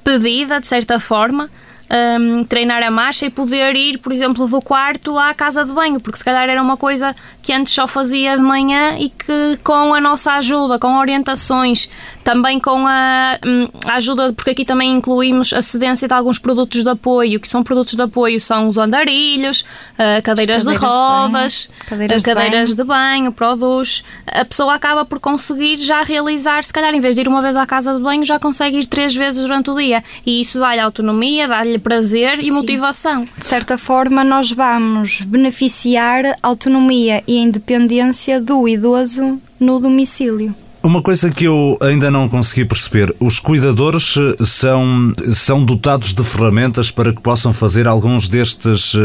pedida, 0.03 0.61
de 0.61 0.67
certa 0.67 0.99
forma, 0.99 1.49
um, 1.91 2.45
treinar 2.45 2.83
a 2.83 2.91
marcha 2.91 3.27
e 3.27 3.31
poder 3.31 3.77
ir, 3.77 3.99
por 3.99 4.13
exemplo, 4.13 4.47
do 4.47 4.61
quarto 4.61 5.19
à 5.19 5.35
casa 5.35 5.65
de 5.65 5.73
banho, 5.73 6.01
porque 6.01 6.19
se 6.19 6.25
calhar 6.25 6.49
era 6.49 6.63
uma 6.63 6.77
coisa 6.77 7.15
que 7.43 7.53
antes 7.53 7.73
só 7.73 7.87
fazia 7.87 8.37
de 8.37 8.43
manhã 8.43 8.97
e 8.99 9.09
que 9.11 9.59
com 9.63 9.95
a 9.95 10.01
nossa 10.01 10.33
ajuda, 10.35 10.79
com 10.79 10.99
orientações, 10.99 11.91
também 12.25 12.59
com 12.59 12.87
a, 12.87 13.39
hum, 13.47 13.69
a 13.85 13.97
ajuda, 13.97 14.33
porque 14.33 14.51
aqui 14.51 14.65
também 14.65 14.91
incluímos 14.91 15.53
a 15.53 15.61
cedência 15.61 16.09
de 16.09 16.15
alguns 16.15 16.39
produtos 16.39 16.83
de 16.83 16.89
apoio, 16.89 17.39
que 17.39 17.47
são 17.47 17.63
produtos 17.63 17.95
de 17.95 18.03
apoio, 18.03 18.41
são 18.41 18.67
os 18.67 18.79
andarilhos, 18.79 19.61
uh, 19.61 20.23
cadeiras, 20.23 20.65
cadeiras, 20.65 20.65
de 20.65 20.75
rodas, 20.75 21.71
de 21.71 21.87
cadeiras, 21.87 22.23
de, 22.23 22.25
cadeiras 22.25 22.71
banho. 22.71 22.77
de 22.77 22.85
banho, 22.85 23.33
produz. 23.33 24.03
A 24.27 24.45
pessoa 24.45 24.75
acaba 24.75 25.05
por 25.05 25.21
conseguir 25.21 25.77
já 25.77 26.03
realizar, 26.03 26.65
se 26.65 26.73
calhar, 26.73 26.95
em 26.95 27.01
vez 27.01 27.15
de 27.15 27.21
ir 27.21 27.29
uma 27.29 27.43
vez 27.43 27.57
à 27.57 27.67
casa 27.67 27.95
de 27.95 28.01
banho, 28.01 28.25
já 28.25 28.39
consegue 28.39 28.79
ir 28.79 28.87
três 28.87 29.15
vezes 29.15 29.43
durante 29.43 29.71
o 29.71 29.77
dia. 29.77 30.03
E 30.25 30.41
isso 30.41 30.59
dá-lhe 30.59 30.81
autonomia, 30.81 31.47
dá-lhe 31.47 31.79
prazer 31.79 32.39
e 32.39 32.45
Sim. 32.45 32.53
motivação. 32.53 33.27
De 33.37 33.47
certa 33.47 33.77
forma, 33.77 34.25
nós 34.25 34.51
vamos 34.51 35.21
beneficiar 35.21 36.25
a 36.25 36.37
autonomia 36.43 37.23
e 37.29 37.39
a 37.39 37.43
independência 37.43 38.41
do 38.41 38.67
idoso 38.67 39.39
no 39.61 39.79
domicílio. 39.79 40.64
Uma 40.85 41.01
coisa 41.01 41.31
que 41.31 41.47
eu 41.47 41.79
ainda 41.81 42.11
não 42.11 42.29
consegui 42.29 42.67
perceber: 42.67 43.17
os 43.19 43.39
cuidadores 43.39 44.17
eh, 44.19 44.45
são, 44.45 45.13
são 45.33 45.65
dotados 45.65 46.13
de 46.13 46.23
ferramentas 46.23 46.91
para 46.91 47.11
que 47.11 47.23
possam 47.23 47.55
fazer 47.55 47.89
alguns 47.89 48.29
destes, 48.29 48.93
eh, 48.95 48.99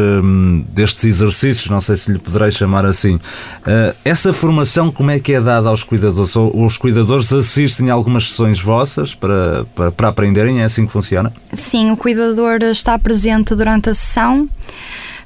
destes 0.73 1.05
exercícios, 1.05 1.69
não 1.69 1.79
sei 1.79 1.95
se 1.95 2.11
lhe 2.11 2.19
poderei 2.19 2.51
chamar 2.51 2.85
assim. 2.85 3.17
Eh, 3.65 3.95
essa 4.03 4.33
formação, 4.33 4.91
como 4.91 5.09
é 5.09 5.21
que 5.21 5.31
é 5.31 5.39
dada 5.39 5.69
aos 5.69 5.81
cuidadores? 5.81 6.35
Os 6.35 6.75
cuidadores 6.75 7.31
assistem 7.31 7.89
a 7.89 7.93
algumas 7.93 8.27
sessões 8.27 8.59
vossas 8.59 9.15
para, 9.15 9.65
para, 9.73 9.89
para 9.89 10.07
aprenderem? 10.09 10.59
É 10.59 10.65
assim 10.65 10.85
que 10.85 10.91
funciona? 10.91 11.31
Sim, 11.53 11.91
o 11.91 11.95
cuidador 11.95 12.61
está 12.61 12.99
presente 12.99 13.55
durante 13.55 13.89
a 13.89 13.93
sessão. 13.93 14.49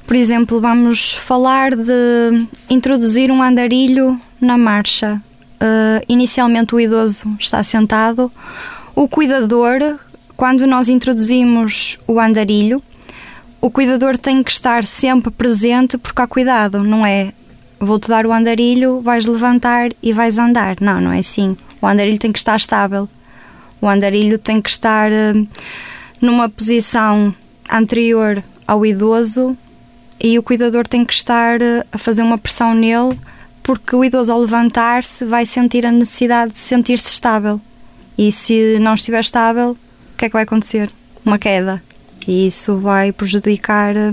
Por 0.06 0.14
exemplo, 0.14 0.60
vamos 0.60 1.14
falar 1.14 1.74
de 1.74 2.46
introduzir 2.70 3.32
um 3.32 3.42
andarilho 3.42 4.20
na 4.40 4.56
marcha 4.56 5.20
uh, 5.60 6.04
inicialmente 6.08 6.74
o 6.74 6.80
idoso 6.80 7.24
está 7.38 7.62
sentado, 7.62 8.30
o 8.94 9.08
cuidador, 9.08 9.98
quando 10.36 10.66
nós 10.66 10.88
introduzimos 10.88 11.98
o 12.06 12.20
andarilho, 12.20 12.82
o 13.60 13.70
cuidador 13.70 14.18
tem 14.18 14.42
que 14.42 14.50
estar 14.50 14.84
sempre 14.84 15.30
presente 15.30 15.96
porque 15.96 16.20
há 16.20 16.26
cuidado, 16.26 16.82
não 16.82 17.04
é 17.04 17.32
vou-te 17.84 18.08
dar 18.08 18.26
o 18.26 18.32
andarilho, 18.32 19.00
vais 19.00 19.26
levantar 19.26 19.90
e 20.02 20.12
vais 20.12 20.38
andar. 20.38 20.76
Não, 20.80 21.00
não 21.00 21.12
é 21.12 21.18
assim. 21.18 21.56
O 21.80 21.86
andarilho 21.86 22.18
tem 22.18 22.32
que 22.32 22.38
estar 22.38 22.56
estável. 22.56 23.08
O 23.80 23.88
andarilho 23.88 24.38
tem 24.38 24.60
que 24.60 24.70
estar 24.70 25.10
uh, 25.10 25.48
numa 26.20 26.48
posição 26.48 27.34
anterior 27.70 28.42
ao 28.66 28.84
idoso 28.84 29.56
e 30.20 30.38
o 30.38 30.42
cuidador 30.42 30.86
tem 30.86 31.04
que 31.04 31.12
estar 31.12 31.60
uh, 31.60 31.84
a 31.92 31.98
fazer 31.98 32.22
uma 32.22 32.38
pressão 32.38 32.74
nele 32.74 33.18
porque 33.64 33.96
o 33.96 34.04
idoso 34.04 34.30
ao 34.30 34.40
levantar-se 34.40 35.24
vai 35.24 35.46
sentir 35.46 35.84
a 35.86 35.90
necessidade 35.90 36.52
de 36.52 36.58
sentir-se 36.58 37.08
estável. 37.08 37.58
E 38.16 38.30
se 38.30 38.78
não 38.78 38.94
estiver 38.94 39.20
estável, 39.20 39.70
o 39.70 40.16
que 40.16 40.26
é 40.26 40.28
que 40.28 40.34
vai 40.34 40.42
acontecer? 40.42 40.92
Uma 41.24 41.38
queda. 41.38 41.82
E 42.28 42.46
isso 42.46 42.76
vai 42.76 43.10
prejudicar 43.10 43.96
eh, 43.96 44.12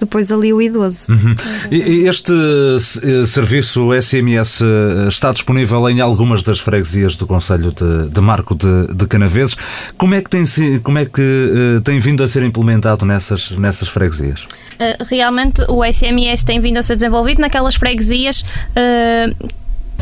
depois 0.00 0.32
ali 0.32 0.52
o 0.52 0.60
idoso. 0.60 1.12
Uhum. 1.12 1.34
Este 1.70 2.32
eh, 2.32 3.24
serviço 3.24 3.90
SMS 3.92 4.62
eh, 4.62 5.08
está 5.08 5.32
disponível 5.32 5.88
em 5.88 6.00
algumas 6.00 6.42
das 6.42 6.58
freguesias 6.58 7.16
do 7.16 7.26
Conselho 7.26 7.70
de, 7.70 8.08
de 8.08 8.20
Marco 8.20 8.54
de, 8.54 8.94
de, 8.94 9.06
Canaveses. 9.06 9.56
Como 9.96 10.14
é 10.14 10.22
que 10.22 10.30
tem, 10.30 10.44
como 10.82 10.98
é 10.98 11.04
que 11.04 11.20
uh, 11.20 11.80
tem 11.82 11.98
vindo 11.98 12.22
a 12.22 12.28
ser 12.28 12.42
implementado 12.42 13.04
nessas, 13.04 13.50
nessas 13.52 13.88
freguesias? 13.88 14.44
Uh, 14.44 15.04
realmente 15.04 15.62
o 15.68 15.84
SMS 15.84 16.42
tem 16.42 16.60
vindo 16.60 16.78
a 16.78 16.82
ser 16.82 16.96
desenvolvido 16.96 17.40
naquelas 17.40 17.74
freguesias 17.74 18.40
uh, 18.40 19.48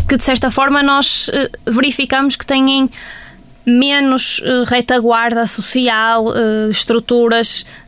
que 0.08 0.16
de 0.16 0.22
certa 0.22 0.50
forma 0.50 0.82
nós 0.82 1.28
verificamos 1.66 2.34
que 2.34 2.46
têm 2.46 2.88
menos 3.68 4.38
uh, 4.38 4.64
retaguarda 4.66 5.46
social, 5.46 6.26
uh, 6.26 6.70
estruturas 6.70 7.66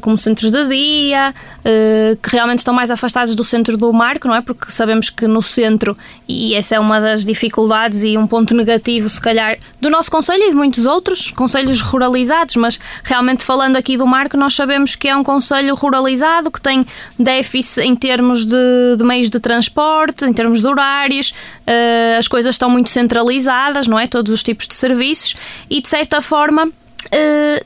como 0.00 0.16
centros 0.16 0.50
de 0.50 0.68
dia, 0.68 1.34
uh, 1.60 2.16
que 2.16 2.30
realmente 2.30 2.60
estão 2.60 2.72
mais 2.72 2.90
afastados 2.90 3.34
do 3.34 3.44
centro 3.44 3.76
do 3.76 3.92
marco, 3.92 4.28
não 4.28 4.34
é? 4.34 4.40
Porque 4.40 4.70
sabemos 4.70 5.10
que 5.10 5.26
no 5.26 5.42
centro, 5.42 5.96
e 6.28 6.54
essa 6.54 6.76
é 6.76 6.80
uma 6.80 7.00
das 7.00 7.24
dificuldades 7.24 8.02
e 8.04 8.16
um 8.16 8.26
ponto 8.26 8.54
negativo, 8.54 9.08
se 9.08 9.20
calhar, 9.20 9.58
do 9.80 9.90
nosso 9.90 10.10
Conselho 10.10 10.44
e 10.44 10.50
de 10.50 10.56
muitos 10.56 10.86
outros, 10.86 11.30
conselhos 11.30 11.80
ruralizados, 11.80 12.56
mas 12.56 12.78
realmente 13.02 13.44
falando 13.44 13.76
aqui 13.76 13.96
do 13.96 14.06
marco, 14.06 14.36
nós 14.36 14.54
sabemos 14.54 14.94
que 14.94 15.08
é 15.08 15.16
um 15.16 15.24
Conselho 15.24 15.74
ruralizado, 15.74 16.50
que 16.50 16.60
tem 16.60 16.86
déficit 17.18 17.82
em 17.82 17.94
termos 17.94 18.44
de, 18.44 18.96
de 18.96 19.04
meios 19.04 19.30
de 19.30 19.40
transporte, 19.40 20.24
em 20.24 20.32
termos 20.32 20.60
de 20.60 20.66
horários, 20.66 21.30
uh, 21.30 22.18
as 22.18 22.28
coisas 22.28 22.54
estão 22.54 22.70
muito 22.70 22.90
centralizadas, 22.90 23.86
não 23.86 23.98
é? 23.98 24.06
Todos 24.06 24.32
os 24.32 24.42
tipos 24.42 24.66
de 24.66 24.74
serviços, 24.74 25.34
e 25.68 25.80
de 25.80 25.88
certa 25.88 26.20
forma 26.20 26.68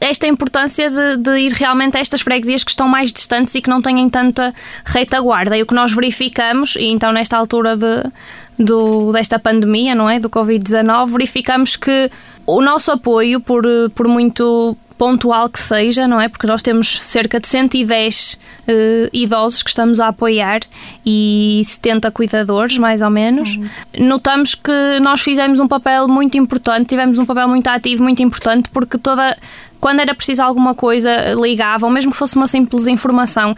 esta 0.00 0.26
importância 0.26 0.90
de, 0.90 1.16
de, 1.16 1.38
ir 1.38 1.52
realmente 1.52 1.96
a 1.96 2.00
estas 2.00 2.20
freguesias 2.20 2.62
que 2.62 2.70
estão 2.70 2.88
mais 2.88 3.12
distantes 3.12 3.54
e 3.54 3.60
que 3.60 3.68
não 3.68 3.82
têm 3.82 4.08
tanta 4.08 4.54
retaguarda. 4.84 5.56
E 5.56 5.62
o 5.62 5.66
que 5.66 5.74
nós 5.74 5.92
verificamos, 5.92 6.76
e 6.76 6.86
então 6.86 7.12
nesta 7.12 7.36
altura 7.36 7.76
de, 7.76 8.10
do, 8.58 9.12
desta 9.12 9.38
pandemia, 9.38 9.94
não 9.94 10.08
é? 10.08 10.18
Do 10.18 10.30
Covid-19, 10.30 11.10
verificamos 11.10 11.76
que 11.76 12.10
o 12.46 12.60
nosso 12.60 12.90
apoio, 12.92 13.40
por, 13.40 13.64
por 13.94 14.06
muito 14.06 14.76
pontual 14.96 15.48
que 15.48 15.60
seja, 15.60 16.06
não 16.06 16.20
é? 16.20 16.28
Porque 16.28 16.46
nós 16.46 16.62
temos 16.62 17.00
cerca 17.02 17.40
de 17.40 17.48
110 17.48 18.34
uh, 18.34 18.38
eh, 18.66 19.10
idosos 19.12 19.62
que 19.62 19.70
estamos 19.70 19.98
a 19.98 20.08
apoiar 20.08 20.60
e 21.04 21.62
70 21.64 22.10
cuidadores, 22.10 22.78
mais 22.78 23.02
ou 23.02 23.10
menos. 23.10 23.56
Uhum. 23.56 23.68
Notamos 23.98 24.54
que 24.54 25.00
nós 25.00 25.20
fizemos 25.20 25.58
um 25.58 25.66
papel 25.66 26.06
muito 26.08 26.38
importante, 26.38 26.88
tivemos 26.88 27.18
um 27.18 27.26
papel 27.26 27.48
muito 27.48 27.66
ativo, 27.66 28.02
muito 28.02 28.22
importante, 28.22 28.70
porque 28.70 28.96
toda 28.96 29.36
quando 29.84 30.00
era 30.00 30.14
preciso 30.14 30.40
alguma 30.40 30.74
coisa, 30.74 31.34
ligavam, 31.34 31.90
mesmo 31.90 32.10
que 32.10 32.16
fosse 32.16 32.36
uma 32.36 32.48
simples 32.48 32.86
informação, 32.86 33.54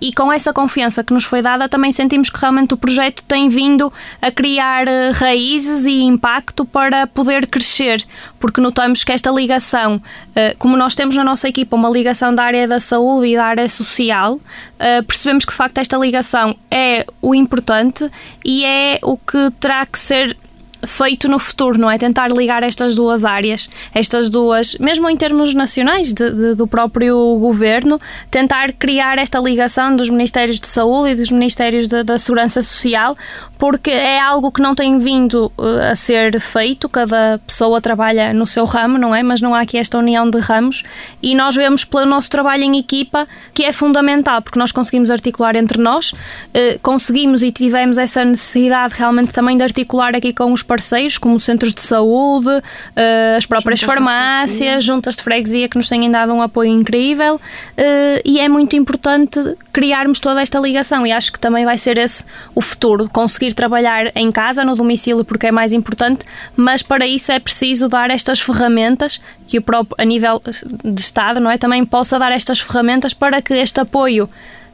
e 0.00 0.12
com 0.12 0.30
essa 0.32 0.52
confiança 0.52 1.02
que 1.02 1.12
nos 1.12 1.24
foi 1.24 1.40
dada, 1.40 1.68
também 1.68 1.90
sentimos 1.90 2.28
que 2.28 2.38
realmente 2.38 2.74
o 2.74 2.76
projeto 2.76 3.22
tem 3.22 3.48
vindo 3.48 3.92
a 4.20 4.30
criar 4.30 4.86
eh, 4.86 5.10
raízes 5.10 5.86
e 5.86 6.02
impacto 6.02 6.64
para 6.64 7.06
poder 7.06 7.46
crescer, 7.46 8.04
porque 8.38 8.60
notamos 8.60 9.02
que 9.02 9.12
esta 9.12 9.30
ligação, 9.30 10.00
eh, 10.34 10.54
como 10.58 10.76
nós 10.76 10.94
temos 10.94 11.16
na 11.16 11.24
nossa 11.24 11.48
equipa 11.48 11.76
uma 11.76 11.88
ligação 11.88 12.34
da 12.34 12.44
área 12.44 12.68
da 12.68 12.78
saúde 12.78 13.28
e 13.28 13.36
da 13.36 13.46
área 13.46 13.68
social, 13.68 14.38
eh, 14.78 15.00
percebemos 15.02 15.44
que 15.44 15.52
de 15.52 15.56
facto 15.56 15.78
esta 15.78 15.96
ligação 15.96 16.54
é 16.70 17.06
o 17.22 17.34
importante 17.34 18.10
e 18.44 18.64
é 18.64 18.98
o 19.02 19.16
que 19.16 19.50
terá 19.58 19.86
que 19.86 19.98
ser 19.98 20.36
feito 20.84 21.28
no 21.28 21.38
futuro, 21.38 21.78
não 21.78 21.90
é? 21.90 21.98
Tentar 21.98 22.30
ligar 22.30 22.62
estas 22.62 22.94
duas 22.94 23.24
áreas, 23.24 23.68
estas 23.94 24.28
duas, 24.28 24.76
mesmo 24.78 25.08
em 25.08 25.16
termos 25.16 25.54
nacionais 25.54 26.12
de, 26.12 26.30
de, 26.30 26.54
do 26.54 26.66
próprio 26.66 27.16
governo, 27.38 28.00
tentar 28.30 28.72
criar 28.72 29.18
esta 29.18 29.38
ligação 29.38 29.96
dos 29.96 30.10
Ministérios 30.10 30.58
de 30.60 30.66
Saúde 30.66 31.10
e 31.10 31.14
dos 31.14 31.30
Ministérios 31.30 31.88
da 31.88 32.18
Segurança 32.18 32.62
Social, 32.62 33.16
porque 33.58 33.90
é 33.90 34.20
algo 34.20 34.50
que 34.52 34.60
não 34.60 34.74
tem 34.74 34.98
vindo 34.98 35.52
uh, 35.56 35.90
a 35.90 35.96
ser 35.96 36.38
feito, 36.40 36.88
cada 36.88 37.40
pessoa 37.46 37.80
trabalha 37.80 38.32
no 38.32 38.46
seu 38.46 38.64
ramo, 38.64 38.98
não 38.98 39.14
é? 39.14 39.22
Mas 39.22 39.40
não 39.40 39.54
há 39.54 39.60
aqui 39.60 39.78
esta 39.78 39.98
união 39.98 40.28
de 40.28 40.38
ramos 40.38 40.82
e 41.22 41.34
nós 41.34 41.56
vemos 41.56 41.84
pelo 41.84 42.06
nosso 42.06 42.30
trabalho 42.30 42.64
em 42.64 42.78
equipa 42.78 43.26
que 43.54 43.64
é 43.64 43.72
fundamental, 43.72 44.42
porque 44.42 44.58
nós 44.58 44.72
conseguimos 44.72 45.10
articular 45.10 45.56
entre 45.56 45.80
nós, 45.80 46.12
uh, 46.12 46.78
conseguimos 46.82 47.42
e 47.42 47.50
tivemos 47.50 47.98
essa 47.98 48.24
necessidade 48.24 48.94
realmente 48.94 49.32
também 49.32 49.56
de 49.56 49.62
articular 49.62 50.14
aqui 50.14 50.32
com 50.32 50.52
os 50.52 50.62
como 51.18 51.38
centros 51.40 51.72
de 51.72 51.80
saúde, 51.80 52.48
uh, 52.48 53.36
as 53.36 53.46
próprias 53.46 53.80
juntas 53.80 53.94
farmácias, 53.94 54.80
de 54.80 54.86
juntas 54.86 55.16
de 55.16 55.22
freguesia 55.22 55.68
que 55.68 55.76
nos 55.76 55.88
têm 55.88 56.10
dado 56.10 56.32
um 56.32 56.42
apoio 56.42 56.70
incrível 56.70 57.40
e 58.24 58.38
é 58.38 58.48
muito 58.48 58.76
importante 58.76 59.40
criarmos 59.72 60.20
toda 60.20 60.40
esta 60.40 60.58
ligação 60.58 61.06
e 61.06 61.12
acho 61.12 61.32
que 61.32 61.38
também 61.38 61.64
vai 61.64 61.76
ser 61.76 61.98
esse 61.98 62.24
o 62.54 62.60
futuro, 62.60 63.08
conseguir 63.08 63.46
conseguir 63.46 63.54
trabalhar 63.54 64.10
em 64.14 64.32
casa, 64.32 64.64
no 64.64 64.74
domicílio, 64.74 65.24
porque 65.24 65.46
é 65.46 65.52
mais 65.52 65.72
importante, 65.72 66.24
mas 66.56 66.82
para 66.82 67.06
isso 67.06 67.30
é 67.30 67.38
preciso 67.38 67.88
dar 67.88 68.10
estas 68.10 68.40
ferramentas 68.40 69.20
que 69.46 69.58
o 69.58 69.62
próprio, 69.62 69.94
a 69.98 70.04
nível 70.04 70.40
de 70.84 71.00
Estado, 71.00 71.38
não 71.38 71.50
é, 71.50 71.58
também 71.58 71.84
possa 71.84 72.18
dar 72.18 72.32
estas 72.32 72.60
ferramentas 72.60 73.12
para 73.12 73.40
que 73.40 73.54
este 73.54 73.80
apoio 73.80 74.28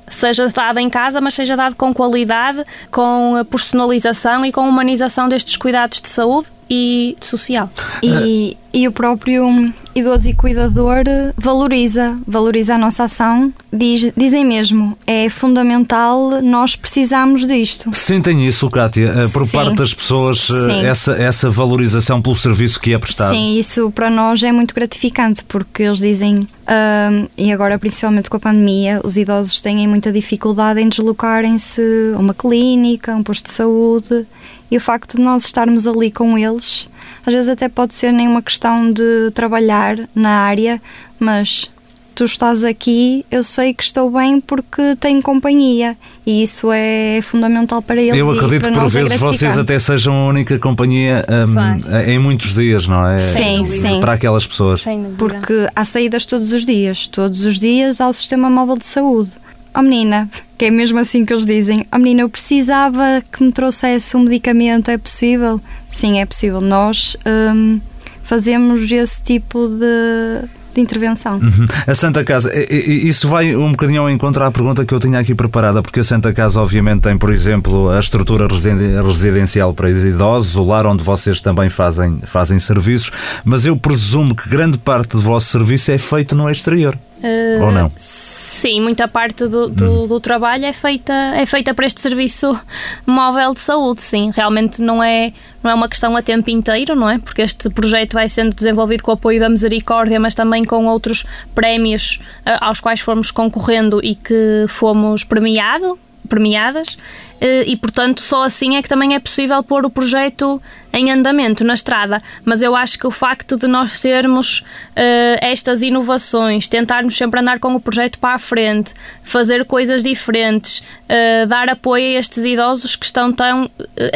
seja 0.08 0.48
dado 0.48 0.78
em 0.78 0.90
casa, 0.90 1.20
mas 1.20 1.34
seja 1.34 1.56
dado 1.56 1.76
com 1.76 1.92
qualidade, 1.92 2.64
com 2.90 3.34
personalização 3.50 4.44
e 4.44 4.52
com 4.52 4.68
humanização 4.68 5.28
destes 5.28 5.56
cuidados 5.56 6.00
de 6.00 6.08
saúde 6.08 6.48
e 6.68 7.16
social. 7.20 7.70
E, 8.02 8.56
e 8.72 8.88
o 8.88 8.92
próprio 8.92 9.72
idoso 9.94 10.28
e 10.30 10.34
cuidador 10.34 11.04
valoriza, 11.36 12.16
valoriza 12.26 12.76
a 12.76 12.78
nossa 12.78 13.04
ação. 13.04 13.52
Diz, 13.70 14.10
dizem 14.16 14.44
mesmo, 14.44 14.96
é 15.06 15.28
fundamental, 15.28 16.40
nós 16.42 16.74
precisamos 16.74 17.46
disto. 17.46 17.90
Sentem 17.92 18.46
isso, 18.46 18.70
Kátia, 18.70 19.08
eh, 19.08 19.28
por 19.28 19.46
Sim. 19.46 19.52
parte 19.52 19.74
das 19.74 19.92
pessoas, 19.92 20.48
eh, 20.50 20.86
essa, 20.86 21.12
essa 21.12 21.50
valorização 21.50 22.22
pelo 22.22 22.36
serviço 22.36 22.80
que 22.80 22.94
é 22.94 22.98
prestado? 22.98 23.34
Sim, 23.34 23.58
isso 23.58 23.90
para 23.90 24.08
nós 24.08 24.42
é 24.42 24.50
muito 24.50 24.74
gratificante, 24.74 25.44
porque 25.44 25.82
eles 25.82 25.98
dizem, 25.98 26.48
um, 26.68 27.28
e 27.36 27.52
agora 27.52 27.78
principalmente 27.78 28.30
com 28.30 28.36
a 28.36 28.40
pandemia, 28.40 29.00
os 29.02 29.16
idosos 29.16 29.60
têm 29.60 29.86
muita 29.88 30.12
dificuldade 30.12 30.80
em 30.80 30.88
deslocarem-se 30.88 32.12
a 32.14 32.18
uma 32.18 32.34
clínica, 32.34 33.12
a 33.12 33.16
um 33.16 33.22
posto 33.22 33.46
de 33.46 33.52
saúde. 33.52 34.26
E 34.70 34.76
o 34.76 34.80
facto 34.80 35.16
de 35.16 35.22
nós 35.22 35.44
estarmos 35.44 35.86
ali 35.86 36.10
com 36.10 36.38
eles, 36.38 36.88
às 37.26 37.32
vezes 37.32 37.48
até 37.48 37.68
pode 37.68 37.94
ser 37.94 38.12
nem 38.12 38.26
uma 38.26 38.40
questão 38.40 38.90
de 38.92 39.30
trabalhar 39.34 40.08
na 40.14 40.30
área, 40.30 40.80
mas 41.18 41.70
tu 42.14 42.24
estás 42.24 42.62
aqui, 42.64 43.24
eu 43.30 43.42
sei 43.42 43.74
que 43.74 43.82
estou 43.82 44.10
bem 44.10 44.40
porque 44.40 44.96
tenho 45.00 45.20
companhia 45.22 45.96
e 46.26 46.42
isso 46.42 46.70
é 46.72 47.20
fundamental 47.22 47.82
para 47.82 48.00
eles. 48.00 48.16
Eu 48.16 48.30
acredito 48.30 48.70
que 48.70 48.78
por 48.78 48.88
vezes 48.88 49.12
é 49.12 49.16
vocês 49.16 49.58
até 49.58 49.78
sejam 49.78 50.14
a 50.14 50.26
única 50.28 50.58
companhia 50.58 51.24
um, 51.28 52.10
em 52.10 52.18
muitos 52.18 52.54
dias, 52.54 52.86
não 52.86 53.06
é? 53.06 53.18
Sim, 53.18 53.66
sim. 53.66 54.00
Para 54.00 54.12
aquelas 54.12 54.46
pessoas. 54.46 54.84
Porque 55.18 55.68
há 55.74 55.84
saídas 55.84 56.26
todos 56.26 56.52
os 56.52 56.64
dias, 56.64 57.06
todos 57.08 57.44
os 57.44 57.58
dias 57.58 58.00
ao 58.00 58.12
sistema 58.12 58.48
móvel 58.48 58.78
de 58.78 58.86
saúde 58.86 59.32
oh 59.74 59.82
menina, 59.82 60.28
que 60.58 60.66
é 60.66 60.70
mesmo 60.70 60.98
assim 60.98 61.24
que 61.24 61.32
eles 61.32 61.46
dizem, 61.46 61.86
oh 61.92 61.98
menina, 61.98 62.22
eu 62.22 62.28
precisava 62.28 63.22
que 63.32 63.42
me 63.42 63.52
trouxesse 63.52 64.16
um 64.16 64.20
medicamento, 64.20 64.90
é 64.90 64.98
possível? 64.98 65.60
Sim, 65.88 66.20
é 66.20 66.26
possível. 66.26 66.60
Nós 66.60 67.16
hum, 67.26 67.80
fazemos 68.22 68.90
esse 68.90 69.22
tipo 69.22 69.68
de, 69.68 70.48
de 70.74 70.80
intervenção. 70.80 71.34
Uhum. 71.34 71.64
A 71.86 71.94
Santa 71.94 72.24
Casa, 72.24 72.50
isso 72.70 73.28
vai 73.28 73.54
um 73.54 73.72
bocadinho 73.72 74.02
ao 74.02 74.10
encontro 74.10 74.42
à 74.42 74.50
pergunta 74.50 74.84
que 74.84 74.94
eu 74.94 75.00
tinha 75.00 75.18
aqui 75.18 75.34
preparada, 75.34 75.82
porque 75.82 76.00
a 76.00 76.04
Santa 76.04 76.32
Casa, 76.32 76.60
obviamente, 76.60 77.02
tem, 77.02 77.16
por 77.16 77.32
exemplo, 77.32 77.90
a 77.90 78.00
estrutura 78.00 78.46
residencial 78.46 79.74
para 79.74 79.90
idosos, 79.90 80.56
o 80.56 80.64
lar 80.64 80.86
onde 80.86 81.02
vocês 81.02 81.40
também 81.40 81.68
fazem, 81.68 82.20
fazem 82.24 82.58
serviços, 82.58 83.10
mas 83.44 83.66
eu 83.66 83.76
presumo 83.76 84.34
que 84.34 84.48
grande 84.48 84.78
parte 84.78 85.10
do 85.10 85.20
vosso 85.20 85.46
serviço 85.46 85.90
é 85.90 85.98
feito 85.98 86.34
no 86.34 86.48
exterior. 86.48 86.96
Uh, 87.22 87.64
Ou 87.64 87.70
não? 87.70 87.92
Sim, 87.96 88.80
muita 88.80 89.06
parte 89.06 89.46
do, 89.46 89.68
do, 89.68 90.04
hum. 90.04 90.08
do, 90.08 90.18
trabalho 90.18 90.64
é 90.64 90.72
feita, 90.72 91.12
é 91.12 91.46
feita 91.46 91.72
para 91.72 91.86
este 91.86 92.00
serviço 92.00 92.58
móvel 93.06 93.54
de 93.54 93.60
saúde, 93.60 94.02
sim. 94.02 94.32
Realmente 94.34 94.82
não 94.82 95.02
é, 95.02 95.32
não 95.62 95.70
é 95.70 95.74
uma 95.74 95.88
questão 95.88 96.16
a 96.16 96.22
tempo 96.22 96.50
inteiro, 96.50 96.96
não 96.96 97.08
é? 97.08 97.18
Porque 97.18 97.40
este 97.40 97.70
projeto 97.70 98.14
vai 98.14 98.28
sendo 98.28 98.54
desenvolvido 98.54 99.04
com 99.04 99.12
o 99.12 99.14
apoio 99.14 99.38
da 99.38 99.48
Misericórdia, 99.48 100.18
mas 100.18 100.34
também 100.34 100.64
com 100.64 100.86
outros 100.86 101.24
prémios 101.54 102.20
uh, 102.44 102.58
aos 102.60 102.80
quais 102.80 103.00
fomos 103.00 103.30
concorrendo 103.30 104.00
e 104.02 104.16
que 104.16 104.66
fomos 104.66 105.22
premiado, 105.22 105.96
premiadas. 106.28 106.98
Eh, 107.42 107.64
e, 107.66 107.76
portanto, 107.76 108.22
só 108.22 108.44
assim 108.44 108.76
é 108.76 108.82
que 108.82 108.88
também 108.88 109.14
é 109.14 109.18
possível 109.18 109.60
pôr 109.64 109.84
o 109.84 109.90
projeto 109.90 110.62
em 110.92 111.10
andamento 111.10 111.64
na 111.64 111.74
estrada. 111.74 112.20
Mas 112.44 112.62
eu 112.62 112.76
acho 112.76 112.98
que 112.98 113.06
o 113.06 113.10
facto 113.10 113.56
de 113.56 113.66
nós 113.66 113.98
termos 114.00 114.60
uh, 114.60 115.38
estas 115.40 115.82
inovações, 115.82 116.68
tentarmos 116.68 117.16
sempre 117.16 117.40
andar 117.40 117.58
com 117.58 117.74
o 117.74 117.80
projeto 117.80 118.18
para 118.18 118.34
a 118.34 118.38
frente, 118.38 118.92
fazer 119.22 119.64
coisas 119.64 120.02
diferentes, 120.02 120.78
uh, 120.78 121.46
dar 121.46 121.68
apoio 121.68 122.16
a 122.16 122.20
estes 122.20 122.44
idosos 122.44 122.96
que 122.96 123.06
estão 123.06 123.32
tão 123.32 123.64
uh, 123.64 123.70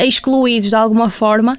excluídos 0.05 0.71
de 0.71 0.77
alguma 0.77 1.11
forma, 1.11 1.59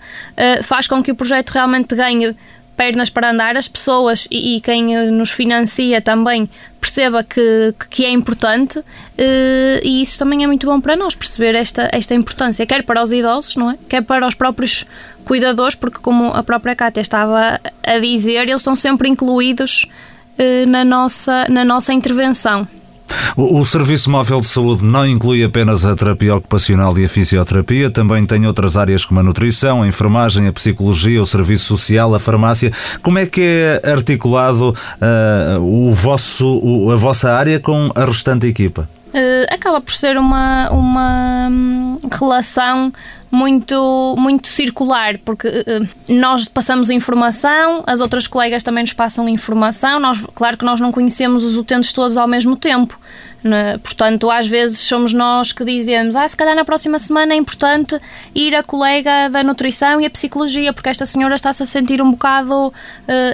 faz 0.64 0.88
com 0.88 1.02
que 1.02 1.12
o 1.12 1.16
projeto 1.16 1.50
realmente 1.52 1.96
ganhe 1.96 2.36
pernas 2.78 3.10
para 3.10 3.32
andar, 3.32 3.58
as 3.58 3.68
pessoas 3.68 4.28
e, 4.32 4.56
e 4.56 4.62
quem 4.62 4.96
eh, 4.96 5.10
nos 5.10 5.32
financia 5.32 6.00
também 6.00 6.48
perceba 6.80 7.24
que, 7.24 7.74
que 7.90 8.06
é 8.06 8.12
importante 8.12 8.80
eh, 9.18 9.82
e 9.84 10.02
isso 10.02 10.20
também 10.20 10.44
é 10.44 10.48
muito 10.48 10.68
bom 10.68 10.80
para 10.80 10.96
nós, 10.96 11.16
perceber 11.16 11.56
esta, 11.56 11.90
esta 11.92 12.14
importância, 12.14 12.66
quer 12.66 12.84
para 12.84 13.02
os 13.02 13.12
idosos, 13.12 13.56
não 13.56 13.72
é? 13.72 13.78
Quer 13.90 14.04
para 14.04 14.26
os 14.26 14.36
próprios 14.36 14.86
cuidadores, 15.26 15.76
porque 15.76 16.00
como 16.00 16.28
a 16.28 16.44
própria 16.44 16.76
Cátia 16.76 17.02
estava 17.02 17.60
a 17.84 18.00
dizer, 18.00 18.48
eles 18.48 18.62
estão 18.62 18.76
sempre 18.76 19.10
incluídos 19.10 19.88
eh, 20.38 20.66
na, 20.68 20.86
nossa, 20.86 21.48
na 21.50 21.66
nossa 21.66 21.92
intervenção. 21.92 22.68
O, 23.36 23.60
o, 23.60 23.66
Serviço 23.66 24.10
Móvel 24.10 24.42
de 24.42 24.48
Saúde 24.48 24.84
não 24.84 25.06
inclui 25.06 25.44
apenas 25.44 25.86
a 25.86 25.96
terapia 25.96 26.36
ocupacional 26.36 26.98
e 26.98 27.06
a 27.06 27.10
fisioterapia, 27.10 27.90
também 27.90 28.26
tem 28.26 28.46
outras 28.46 28.78
áreas 28.78 29.06
como 29.06 29.20
a 29.20 29.24
nutrição, 29.24 29.84
a 29.84 29.88
enfermagem, 29.88 30.48
a 30.48 30.54
psicologia, 30.54 31.22
o 31.22 31.26
serviço 31.26 31.66
social, 31.66 32.14
a 32.14 32.20
farmácia. 32.20 32.72
Como 33.02 33.20
é 33.20 33.26
que 33.26 33.42
é 33.42 33.92
articulado 33.92 34.70
uh, 34.70 35.62
o 35.62 35.94
vosso, 35.94 36.60
o, 36.64 36.92
a 36.92 36.96
vossa 36.96 37.32
área 37.32 37.60
com 37.60 37.92
a 37.96 38.06
restante 38.06 38.48
equipa? 38.48 38.90
Uh, 39.08 39.46
acaba 39.50 39.80
por 39.80 39.94
ser 39.94 40.18
uma, 40.18 40.70
uma 40.70 41.48
hum, 41.50 41.98
relação 42.20 42.92
muito, 43.30 44.16
muito 44.18 44.48
circular, 44.48 45.18
porque 45.20 45.48
uh, 45.48 45.88
nós 46.08 46.48
passamos 46.48 46.90
informação, 46.90 47.84
as 47.86 48.00
outras 48.00 48.28
colegas 48.28 48.64
também 48.64 48.84
nos 48.84 48.94
passam 48.94 49.28
informação, 49.28 50.00
nós, 50.00 50.26
claro 50.34 50.58
que 50.58 50.66
nós 50.66 50.80
não 50.80 50.92
conhecemos 50.92 51.44
os 51.44 51.58
utentes 51.58 51.92
todos 51.92 52.16
ao 52.16 52.28
mesmo 52.28 52.56
tempo, 52.56 52.98
né? 53.44 53.78
portanto, 53.80 54.32
às 54.32 54.48
vezes 54.48 54.80
somos 54.80 55.14
nós 55.14 55.52
que 55.52 55.66
dizemos, 55.66 56.16
ah, 56.16 56.28
se 56.28 56.38
calhar 56.38 56.56
na 56.56 56.66
próxima 56.66 56.98
semana 57.00 57.34
é 57.34 57.38
importante 57.38 58.00
ir 58.34 58.56
a 58.56 58.64
colega 58.64 59.30
da 59.30 59.44
nutrição 59.44 60.00
e 60.00 60.06
a 60.06 60.10
psicologia, 60.10 60.72
porque 60.72 60.90
esta 60.90 61.06
senhora 61.06 61.36
está-se 61.36 61.62
a 61.62 61.66
sentir 61.66 62.02
um 62.02 62.12
bocado 62.12 62.68
uh, 62.68 62.74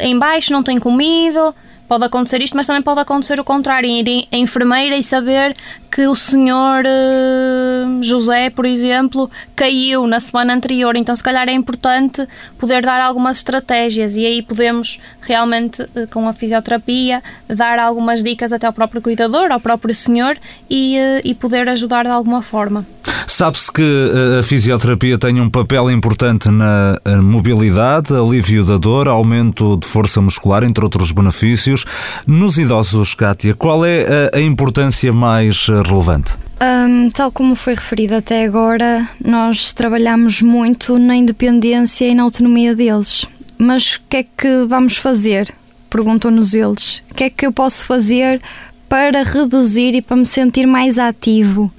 em 0.02 0.18
baixo, 0.18 0.52
não 0.52 0.64
tem 0.64 0.80
comido, 0.80 1.54
pode 1.88 2.06
acontecer 2.06 2.42
isto, 2.42 2.58
mas 2.58 2.66
também 2.66 2.82
pode 2.82 3.00
acontecer 3.00 3.40
o 3.40 3.44
contrário, 3.44 3.88
ir 3.88 4.28
a 4.32 4.38
enfermeira 4.38 4.98
e 4.98 5.04
saber 5.04 5.56
que 5.94 6.08
o 6.08 6.16
senhor 6.16 6.84
uh, 6.86 8.04
José, 8.04 8.50
por 8.50 8.66
exemplo, 8.66 9.30
caiu 9.56 10.08
na 10.08 10.20
semana 10.20 10.52
anterior, 10.52 10.96
então 10.96 11.16
se 11.16 11.22
calhar 11.22 11.48
é 11.48 11.54
importante 11.54 12.28
poder 12.58 12.82
dar 12.82 13.00
algumas 13.00 13.38
estratégias 13.38 14.18
e 14.18 14.26
aí 14.26 14.42
podemos 14.42 15.00
realmente, 15.22 15.84
uh, 15.84 16.08
com 16.10 16.28
a 16.28 16.34
fisioterapia, 16.34 17.22
dar 17.48 17.78
algumas 17.78 18.24
dicas 18.24 18.52
até 18.52 18.66
ao 18.66 18.74
próprio 18.74 19.04
cuidador, 19.04 19.52
ao 19.52 19.60
próprio 19.60 19.94
senhor 19.94 20.36
e, 20.68 20.98
uh, 20.98 21.22
e 21.24 21.36
poder 21.36 21.70
ajudar 21.70 22.06
de 22.06 22.10
alguma 22.10 22.42
forma. 22.42 22.84
Sabe-se 23.28 23.72
que 23.72 23.82
eh, 23.82 24.40
a 24.40 24.44
fisioterapia 24.44 25.18
tem 25.18 25.40
um 25.42 25.50
papel 25.50 25.90
importante 25.90 26.50
na 26.50 27.00
mobilidade, 27.22 28.14
alívio 28.14 28.64
da 28.64 28.78
dor, 28.78 29.08
aumento 29.08 29.78
de 29.78 29.88
força 29.88 30.22
muscular, 30.22 30.64
entre 30.64 30.84
outros 30.84 31.12
benefícios. 31.12 31.86
Nos 32.28 32.58
idosos, 32.58 33.14
Kátia, 33.16 33.54
qual 33.56 33.84
é 33.86 34.30
a 34.34 34.40
importância 34.40 35.12
mais 35.12 35.68
eh, 35.70 35.82
relevante? 35.84 36.38
Um, 36.62 37.10
tal 37.10 37.32
como 37.32 37.56
foi 37.56 37.76
referido 37.76 38.16
até 38.16 38.46
agora, 38.46 39.10
nós 39.24 39.74
trabalhamos 39.74 40.42
muito 40.42 40.98
na 40.98 41.16
independência 41.16 42.08
e 42.08 42.16
na 42.16 42.24
autonomia 42.24 42.76
deles. 42.76 43.26
Mas 43.58 43.96
o 43.96 44.02
que 44.10 44.18
é 44.18 44.24
que 44.24 44.66
vamos 44.68 44.98
fazer? 44.98 45.54
Perguntam-nos 45.90 46.54
eles. 46.54 47.04
O 47.12 47.14
que 47.14 47.26
é 47.26 47.30
que 47.30 47.46
eu 47.46 47.52
posso 47.52 47.86
fazer 47.86 48.42
para 48.88 49.24
reduzir 49.24 49.96
e 49.96 50.02
para 50.02 50.18
me 50.18 50.26
sentir 50.26 50.66
mais 50.66 50.98
ativo? 50.98 51.72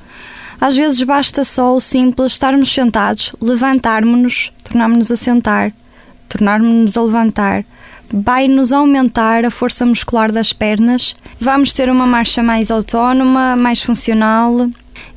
Às 0.60 0.76
vezes 0.76 1.02
basta 1.02 1.44
só 1.44 1.74
o 1.74 1.80
simples 1.80 2.32
estarmos 2.32 2.72
sentados, 2.72 3.34
levantarmos-nos, 3.40 4.50
tornarmos-nos 4.62 5.12
a 5.12 5.16
sentar, 5.16 5.72
tornarmos-nos 6.28 6.96
a 6.96 7.02
levantar. 7.02 7.64
Vai-nos 8.22 8.72
aumentar 8.72 9.44
a 9.44 9.50
força 9.50 9.84
muscular 9.84 10.30
das 10.30 10.52
pernas, 10.52 11.16
vamos 11.40 11.74
ter 11.74 11.90
uma 11.90 12.06
marcha 12.06 12.42
mais 12.42 12.70
autónoma, 12.70 13.56
mais 13.56 13.82
funcional 13.82 14.68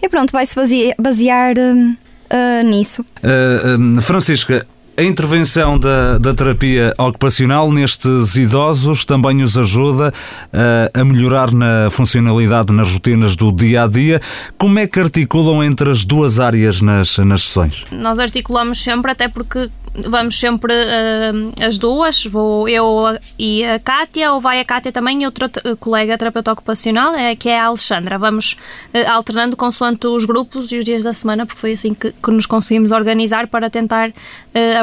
e 0.01 0.09
pronto, 0.09 0.31
vai-se 0.31 0.55
basear 0.97 1.55
uh, 1.57 2.67
nisso. 2.67 3.05
Uh, 3.23 4.01
Francisca, 4.01 4.65
a 4.97 5.03
intervenção 5.03 5.77
da, 5.77 6.17
da 6.17 6.33
terapia 6.33 6.91
ocupacional 6.97 7.71
nestes 7.71 8.35
idosos 8.35 9.05
também 9.05 9.43
os 9.43 9.55
ajuda 9.55 10.11
uh, 10.11 10.99
a 10.99 11.05
melhorar 11.05 11.51
na 11.51 11.87
funcionalidade 11.91 12.73
nas 12.73 12.91
rotinas 12.91 13.35
do 13.35 13.51
dia 13.51 13.83
a 13.83 13.87
dia. 13.87 14.19
Como 14.57 14.79
é 14.79 14.87
que 14.87 14.99
articulam 14.99 15.63
entre 15.63 15.91
as 15.91 16.03
duas 16.03 16.39
áreas 16.39 16.81
nas, 16.81 17.15
nas 17.19 17.43
sessões? 17.43 17.85
Nós 17.91 18.17
articulamos 18.17 18.81
sempre, 18.81 19.11
até 19.11 19.27
porque 19.27 19.69
vamos 20.05 20.39
sempre 20.39 20.73
uh, 20.73 21.63
as 21.63 21.77
duas, 21.77 22.23
vou 22.25 22.67
eu 22.67 23.17
e 23.37 23.63
a 23.65 23.79
Kátia, 23.79 24.33
ou 24.33 24.41
vai 24.41 24.59
a 24.59 24.65
Kátia 24.65 24.91
também 24.91 25.21
e 25.21 25.25
outra 25.25 25.49
colega 25.79 26.17
terapeuta 26.17 26.51
ocupacional, 26.51 27.13
é, 27.13 27.35
que 27.35 27.49
é 27.49 27.59
a 27.59 27.65
Alexandra. 27.65 28.17
Vamos 28.17 28.53
uh, 28.93 29.11
alternando 29.11 29.55
consoante 29.55 30.07
os 30.07 30.25
grupos 30.25 30.71
e 30.71 30.77
os 30.77 30.85
dias 30.85 31.03
da 31.03 31.13
semana, 31.13 31.45
porque 31.45 31.59
foi 31.59 31.73
assim 31.73 31.93
que, 31.93 32.11
que 32.11 32.31
nos 32.31 32.47
conseguimos 32.47 32.91
organizar 32.91 33.47
para 33.47 33.69
tentar 33.69 34.09
uh, 34.09 34.13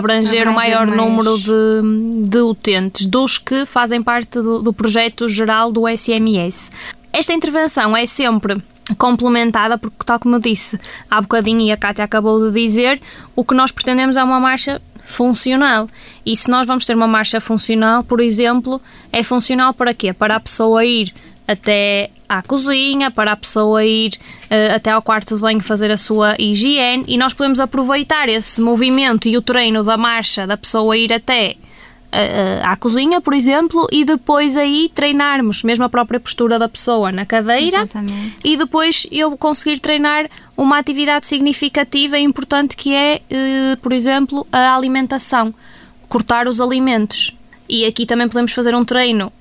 abranger 0.04 0.48
o 0.48 0.54
maior 0.54 0.86
mais. 0.86 1.00
número 1.00 1.38
de, 1.38 2.28
de 2.28 2.38
utentes, 2.38 3.06
dos 3.06 3.38
que 3.38 3.64
fazem 3.64 4.02
parte 4.02 4.40
do, 4.40 4.62
do 4.62 4.72
projeto 4.72 5.28
geral 5.28 5.72
do 5.72 5.88
SMS. 5.88 6.70
Esta 7.12 7.32
intervenção 7.32 7.96
é 7.96 8.06
sempre 8.06 8.62
complementada, 8.98 9.78
porque, 9.78 9.96
tal 10.04 10.20
como 10.20 10.36
eu 10.36 10.40
disse 10.40 10.78
há 11.10 11.20
bocadinho 11.20 11.62
e 11.62 11.72
a 11.72 11.76
Cátia 11.76 12.04
acabou 12.04 12.50
de 12.50 12.60
dizer, 12.60 13.00
o 13.34 13.44
que 13.44 13.54
nós 13.54 13.72
pretendemos 13.72 14.16
é 14.16 14.22
uma 14.22 14.38
marcha 14.38 14.80
funcional. 15.04 15.88
E 16.24 16.36
se 16.36 16.50
nós 16.50 16.66
vamos 16.66 16.84
ter 16.84 16.94
uma 16.94 17.06
marcha 17.06 17.40
funcional, 17.40 18.02
por 18.02 18.20
exemplo, 18.20 18.80
é 19.12 19.22
funcional 19.22 19.72
para 19.72 19.94
quê? 19.94 20.12
Para 20.12 20.36
a 20.36 20.40
pessoa 20.40 20.84
ir 20.84 21.14
até 21.46 22.10
à 22.28 22.42
cozinha, 22.42 23.10
para 23.10 23.32
a 23.32 23.36
pessoa 23.36 23.84
ir 23.84 24.12
uh, 24.44 24.74
até 24.74 24.90
ao 24.90 25.02
quarto 25.02 25.34
de 25.34 25.40
banho 25.40 25.60
fazer 25.60 25.90
a 25.90 25.96
sua 25.96 26.34
higiene 26.38 27.04
e 27.06 27.18
nós 27.18 27.34
podemos 27.34 27.60
aproveitar 27.60 28.28
esse 28.28 28.60
movimento 28.60 29.28
e 29.28 29.36
o 29.36 29.42
treino 29.42 29.84
da 29.84 29.96
marcha 29.96 30.46
da 30.46 30.56
pessoa 30.56 30.96
ir 30.96 31.12
até 31.12 31.56
à 32.62 32.76
cozinha, 32.76 33.20
por 33.20 33.34
exemplo, 33.34 33.88
e 33.90 34.04
depois 34.04 34.56
aí 34.56 34.90
treinarmos 34.94 35.62
mesmo 35.62 35.84
a 35.84 35.88
própria 35.88 36.20
postura 36.20 36.58
da 36.58 36.68
pessoa 36.68 37.10
na 37.10 37.26
cadeira 37.26 37.78
Exatamente. 37.78 38.36
e 38.44 38.56
depois 38.56 39.06
eu 39.10 39.36
conseguir 39.36 39.80
treinar 39.80 40.30
uma 40.56 40.78
atividade 40.78 41.26
significativa 41.26 42.18
e 42.18 42.22
importante 42.22 42.76
que 42.76 42.94
é, 42.94 43.20
eh, 43.28 43.76
por 43.82 43.92
exemplo, 43.92 44.46
a 44.52 44.76
alimentação, 44.76 45.52
cortar 46.08 46.46
os 46.46 46.60
alimentos. 46.60 47.36
E 47.68 47.84
aqui 47.84 48.06
também 48.06 48.28
podemos 48.28 48.52
fazer 48.52 48.74
um 48.74 48.84
treino 48.84 49.32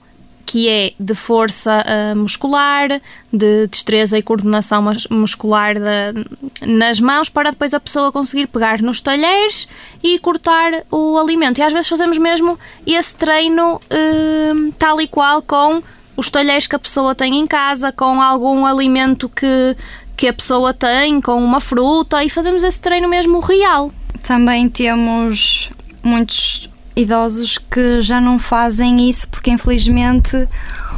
que 0.46 0.68
é 0.68 0.94
de 1.00 1.16
força 1.16 1.84
uh, 1.84 2.16
muscular, 2.16 3.02
de 3.32 3.68
destreza 3.68 4.18
e 4.18 4.22
coordenação 4.22 4.84
muscular 5.10 5.76
de, 5.76 6.68
nas 6.68 7.00
mãos, 7.00 7.30
para 7.30 7.52
depois 7.52 7.74
a 7.74 7.80
pessoa 7.80 8.12
conseguir 8.12 8.48
pegar 8.48 8.82
nos 8.82 9.02
talheres 9.02 9.68
e 10.04 10.20
cortar 10.20 10.84
o 10.92 11.18
alimento. 11.18 11.60
E 11.60 11.62
às 11.62 11.74
vezes 11.74 11.88
fazemos 11.88 12.18
mesmo 12.18 12.60
esse 12.86 13.16
treino 13.16 13.76
uh, 13.76 14.74
tal 14.78 15.02
e 15.02 15.08
qual 15.08 15.42
com 15.42 15.82
os 16.16 16.30
talheres 16.30 16.68
que 16.68 16.76
a 16.76 16.80
pessoa 16.80 17.16
tem 17.16 17.40
em 17.40 17.48
casa, 17.48 17.92
com 17.92 18.22
algum 18.22 18.66
alimento 18.66 19.28
que, 19.30 19.76
que 20.16 20.28
a 20.28 20.34
pessoa 20.34 20.74
tem, 20.74 21.20
com 21.20 21.44
uma 21.44 21.60
fruta, 21.60 22.24
e 22.24 22.30
fazemos 22.30 22.64
esse 22.64 22.80
treino 22.80 23.08
mesmo 23.08 23.40
real. 23.40 23.92
Também 24.22 24.70
temos 24.70 25.70
muitos 26.04 26.70
idosos 26.96 27.58
que 27.58 28.02
já 28.02 28.22
não 28.22 28.38
fazem 28.38 29.10
isso 29.10 29.28
porque 29.28 29.52
infelizmente 29.52 30.48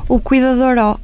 o 0.08 0.20
cuidador, 0.20 0.78
ó, 0.78 0.98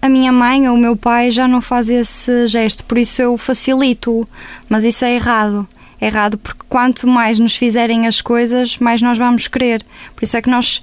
a 0.00 0.08
minha 0.08 0.32
mãe 0.32 0.68
ou 0.68 0.74
o 0.74 0.78
meu 0.78 0.96
pai 0.96 1.30
já 1.30 1.46
não 1.46 1.60
faz 1.60 1.90
esse 1.90 2.48
gesto, 2.48 2.84
por 2.84 2.96
isso 2.96 3.20
eu 3.20 3.36
facilito, 3.36 4.26
mas 4.68 4.84
isso 4.84 5.04
é 5.04 5.14
errado. 5.14 5.68
É 6.00 6.06
errado 6.06 6.38
porque 6.38 6.62
quanto 6.68 7.06
mais 7.06 7.38
nos 7.38 7.56
fizerem 7.56 8.06
as 8.06 8.20
coisas, 8.20 8.76
mais 8.78 9.02
nós 9.02 9.18
vamos 9.18 9.48
querer. 9.48 9.84
Por 10.14 10.24
isso 10.24 10.36
é 10.36 10.42
que 10.42 10.50
nós 10.50 10.82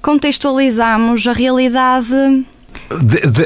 contextualizamos 0.00 1.26
a 1.26 1.32
realidade 1.32 2.44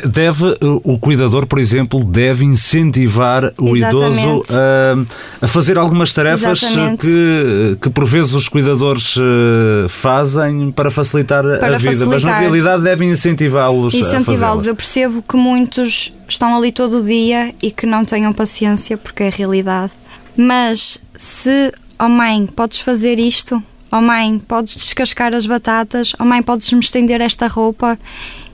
Deve, 0.06 0.56
o 0.82 0.98
cuidador, 0.98 1.46
por 1.46 1.58
exemplo, 1.58 2.04
deve 2.04 2.44
incentivar 2.44 3.52
o 3.58 3.76
Exatamente. 3.76 4.22
idoso 4.22 4.52
a, 4.52 5.44
a, 5.44 5.48
fazer 5.48 5.78
algumas 5.78 6.12
tarefas 6.12 6.60
que, 6.98 7.78
que 7.80 7.90
por 7.90 8.06
vezes 8.06 8.34
os 8.34 8.48
cuidadores 8.48 9.16
eh, 9.16 9.88
fazem 9.88 10.70
para 10.70 10.90
facilitar 10.90 11.44
para 11.44 11.76
a 11.76 11.78
vida, 11.78 11.92
facilitar. 11.92 12.08
mas 12.08 12.24
na 12.24 12.38
realidade 12.38 12.82
devem 12.82 13.10
incentivá-los. 13.10 13.94
Incentivá-los. 13.94 14.66
Eu 14.66 14.74
percebo 14.74 15.22
que 15.22 15.36
muitos 15.36 16.12
estão 16.28 16.56
ali 16.56 16.72
todo 16.72 16.98
o 16.98 17.04
dia 17.04 17.54
e 17.62 17.70
que 17.70 17.86
não 17.86 18.04
tenham 18.04 18.32
paciência 18.32 18.96
porque 18.96 19.24
é 19.24 19.28
a 19.28 19.30
realidade. 19.30 19.92
Mas 20.36 21.02
se, 21.16 21.72
oh 21.98 22.08
mãe, 22.08 22.46
podes 22.46 22.80
fazer 22.80 23.18
isto, 23.18 23.62
oh 23.90 24.00
mãe, 24.00 24.38
podes 24.38 24.74
descascar 24.74 25.34
as 25.34 25.46
batatas, 25.46 26.12
oh 26.18 26.24
mãe, 26.24 26.42
podes-me 26.42 26.80
estender 26.80 27.20
esta 27.20 27.46
roupa 27.46 27.98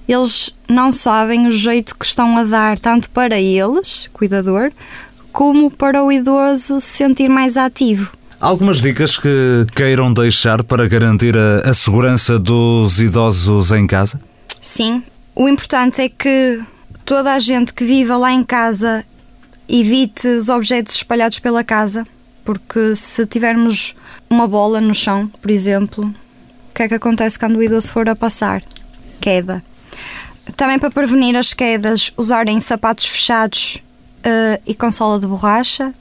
eles 0.09 0.51
não 0.69 0.91
sabem 0.91 1.47
o 1.47 1.53
jeito 1.53 1.97
que 1.97 2.05
estão 2.05 2.37
a 2.37 2.45
dar, 2.45 2.79
tanto 2.79 3.11
para 3.11 3.38
eles, 3.38 4.09
cuidador, 4.12 4.73
como 5.33 5.71
para 5.71 6.03
o 6.03 6.12
idoso 6.12 6.81
se 6.81 6.88
sentir 6.88 7.29
mais 7.29 7.57
ativo. 7.57 8.12
Algumas 8.41 8.81
dicas 8.81 9.17
que 9.17 9.65
queiram 9.75 10.12
deixar 10.12 10.65
para 10.65 10.88
garantir 10.88 11.37
a, 11.38 11.71
a 11.71 11.73
segurança 11.73 12.38
dos 12.38 13.01
idosos 13.01 13.71
em 13.71 13.87
casa? 13.87 14.21
Sim. 14.61 15.03
O 15.35 15.49
importante 15.49 16.03
é 16.03 16.09
que 16.09 16.61
toda 17.05 17.33
a 17.33 17.38
gente 17.38 17.73
que 17.73 17.85
viva 17.85 18.17
lá 18.17 18.33
em 18.33 18.43
casa 18.43 19.05
evite 19.69 20.27
os 20.27 20.49
objetos 20.49 20.97
espalhados 20.97 21.38
pela 21.38 21.62
casa, 21.62 22.07
porque 22.45 22.97
se 22.97 23.25
tivermos 23.27 23.95
uma 24.29 24.47
bola 24.49 24.81
no 24.81 24.95
chão, 24.95 25.29
por 25.41 25.51
exemplo, 25.51 26.05
o 26.05 26.75
que 26.75 26.83
é 26.83 26.88
que 26.88 26.95
acontece 26.95 27.38
quando 27.38 27.57
o 27.57 27.62
idoso 27.62 27.93
for 27.93 28.09
a 28.09 28.17
passar? 28.17 28.62
Queda. 29.21 29.62
Também 30.57 30.78
para 30.78 30.90
prevenir 30.90 31.37
as 31.37 31.55
quedas, 31.55 32.12
usarem 32.16 32.59
sapatos 32.61 33.07
fechados 33.07 33.78
uh, 34.26 34.61
e 34.66 34.74
com 34.74 34.90
sola 34.90 35.18
de 35.18 35.26
borracha. 35.26 35.94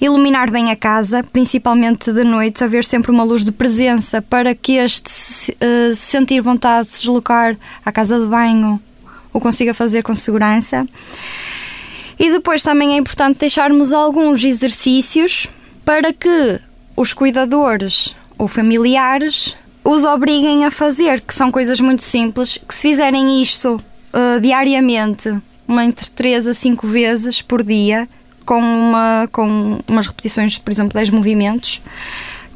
Iluminar 0.00 0.50
bem 0.50 0.70
a 0.70 0.76
casa, 0.76 1.22
principalmente 1.22 2.12
de 2.12 2.24
noite, 2.24 2.62
haver 2.62 2.84
sempre 2.84 3.10
uma 3.10 3.24
luz 3.24 3.44
de 3.44 3.52
presença 3.52 4.20
para 4.20 4.54
que 4.54 4.72
este 4.72 5.10
se, 5.10 5.52
uh, 5.52 5.94
sentir 5.94 6.40
vontade 6.40 6.88
de 6.88 6.94
se 6.94 7.00
deslocar 7.00 7.56
à 7.84 7.90
casa 7.90 8.18
de 8.18 8.26
banho 8.26 8.80
o 9.32 9.40
consiga 9.40 9.74
fazer 9.74 10.02
com 10.02 10.14
segurança. 10.14 10.86
E 12.18 12.30
depois 12.30 12.62
também 12.62 12.94
é 12.94 12.96
importante 12.96 13.40
deixarmos 13.40 13.92
alguns 13.92 14.44
exercícios 14.44 15.48
para 15.84 16.12
que 16.12 16.60
os 16.96 17.12
cuidadores 17.12 18.14
ou 18.38 18.46
familiares 18.46 19.56
os 19.84 20.04
obriguem 20.04 20.64
a 20.64 20.70
fazer, 20.70 21.20
que 21.20 21.34
são 21.34 21.50
coisas 21.50 21.78
muito 21.78 22.02
simples, 22.02 22.58
que 22.66 22.74
se 22.74 22.82
fizerem 22.82 23.42
isto 23.42 23.74
uh, 24.12 24.40
diariamente, 24.40 25.32
uma 25.68 25.84
entre 25.84 26.10
3 26.10 26.48
a 26.48 26.54
5 26.54 26.86
vezes 26.86 27.42
por 27.42 27.62
dia, 27.62 28.08
com, 28.46 28.58
uma, 28.58 29.28
com 29.30 29.78
umas 29.88 30.06
repetições, 30.06 30.56
por 30.58 30.70
exemplo, 30.70 30.94
10 30.94 31.10
movimentos, 31.10 31.82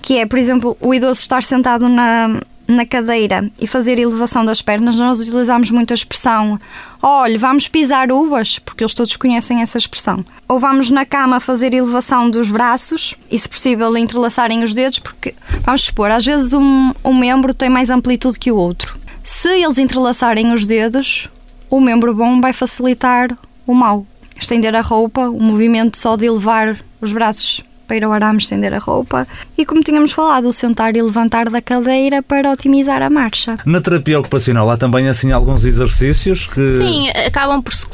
que 0.00 0.18
é, 0.18 0.26
por 0.26 0.38
exemplo, 0.38 0.76
o 0.80 0.94
idoso 0.94 1.20
estar 1.20 1.42
sentado 1.42 1.88
na, 1.88 2.40
na 2.68 2.84
cadeira 2.84 3.50
e 3.58 3.66
fazer 3.66 3.98
elevação 3.98 4.44
das 4.44 4.62
pernas, 4.62 4.96
nós 4.96 5.18
utilizamos 5.18 5.70
muito 5.70 5.92
a 5.92 5.94
expressão 5.94 6.60
olha, 7.02 7.38
vamos 7.38 7.68
pisar 7.68 8.10
uvas, 8.10 8.58
porque 8.58 8.82
eles 8.82 8.94
todos 8.94 9.16
conhecem 9.16 9.62
essa 9.62 9.78
expressão. 9.78 10.24
Ou 10.48 10.58
vamos 10.58 10.90
na 10.90 11.04
cama 11.04 11.40
fazer 11.40 11.72
elevação 11.72 12.28
dos 12.28 12.50
braços 12.50 13.14
e, 13.30 13.38
se 13.38 13.48
possível, 13.48 13.96
entrelaçarem 13.96 14.62
os 14.64 14.74
dedos, 14.74 14.98
porque, 14.98 15.34
vamos 15.62 15.84
supor, 15.84 16.10
às 16.10 16.24
vezes 16.24 16.52
um, 16.52 16.92
um 17.04 17.14
membro 17.14 17.54
tem 17.54 17.68
mais 17.68 17.90
amplitude 17.90 18.38
que 18.38 18.52
o 18.52 18.56
outro. 18.56 18.98
Se 19.22 19.48
eles 19.48 19.78
entrelaçarem 19.78 20.52
os 20.52 20.66
dedos, 20.66 21.28
o 21.70 21.80
membro 21.80 22.14
bom 22.14 22.40
vai 22.40 22.52
facilitar 22.52 23.36
o 23.66 23.74
mau. 23.74 24.06
Estender 24.40 24.74
a 24.74 24.80
roupa, 24.80 25.28
o 25.28 25.40
movimento 25.40 25.98
só 25.98 26.16
de 26.16 26.26
elevar 26.26 26.78
os 27.00 27.12
braços 27.12 27.62
para 27.88 27.96
ir 27.96 28.04
ao 28.04 28.12
arame 28.12 28.38
estender 28.38 28.72
a 28.74 28.78
roupa 28.78 29.26
e, 29.56 29.64
como 29.64 29.82
tínhamos 29.82 30.12
falado, 30.12 30.46
o 30.46 30.52
sentar 30.52 30.94
e 30.94 31.02
levantar 31.02 31.48
da 31.48 31.60
cadeira 31.60 32.22
para 32.22 32.52
otimizar 32.52 33.02
a 33.02 33.08
marcha. 33.08 33.56
Na 33.64 33.80
terapia 33.80 34.20
ocupacional 34.20 34.70
há 34.70 34.76
também 34.76 35.08
assim 35.08 35.32
alguns 35.32 35.64
exercícios 35.64 36.46
que. 36.46 36.76
Sim, 36.76 37.08
acabam 37.26 37.62
por 37.62 37.74
se, 37.74 37.86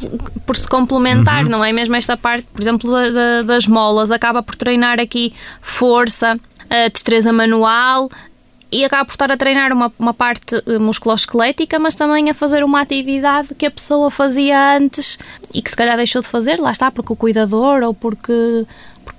por 0.44 0.56
se 0.56 0.66
complementar, 0.66 1.44
uhum. 1.44 1.50
não 1.50 1.64
é? 1.64 1.72
Mesmo 1.72 1.94
esta 1.94 2.16
parte, 2.16 2.46
por 2.52 2.60
exemplo, 2.60 2.90
da, 2.90 3.10
da, 3.10 3.42
das 3.42 3.66
molas, 3.68 4.10
acaba 4.10 4.42
por 4.42 4.56
treinar 4.56 4.98
aqui 4.98 5.32
força, 5.62 6.38
destreza 6.92 7.32
manual, 7.32 8.10
e 8.74 8.84
acaba 8.84 9.04
por 9.04 9.12
estar 9.12 9.30
a 9.30 9.36
treinar 9.36 9.72
uma, 9.72 9.92
uma 9.96 10.12
parte 10.12 10.60
eh, 10.66 10.78
musculoesquelética, 10.80 11.78
mas 11.78 11.94
também 11.94 12.28
a 12.28 12.34
fazer 12.34 12.64
uma 12.64 12.80
atividade 12.80 13.54
que 13.54 13.66
a 13.66 13.70
pessoa 13.70 14.10
fazia 14.10 14.76
antes 14.76 15.16
e 15.54 15.62
que 15.62 15.70
se 15.70 15.76
calhar 15.76 15.96
deixou 15.96 16.20
de 16.20 16.26
fazer, 16.26 16.58
lá 16.58 16.72
está, 16.72 16.90
porque 16.90 17.12
o 17.12 17.16
cuidador 17.16 17.84
ou 17.84 17.94
porque 17.94 18.66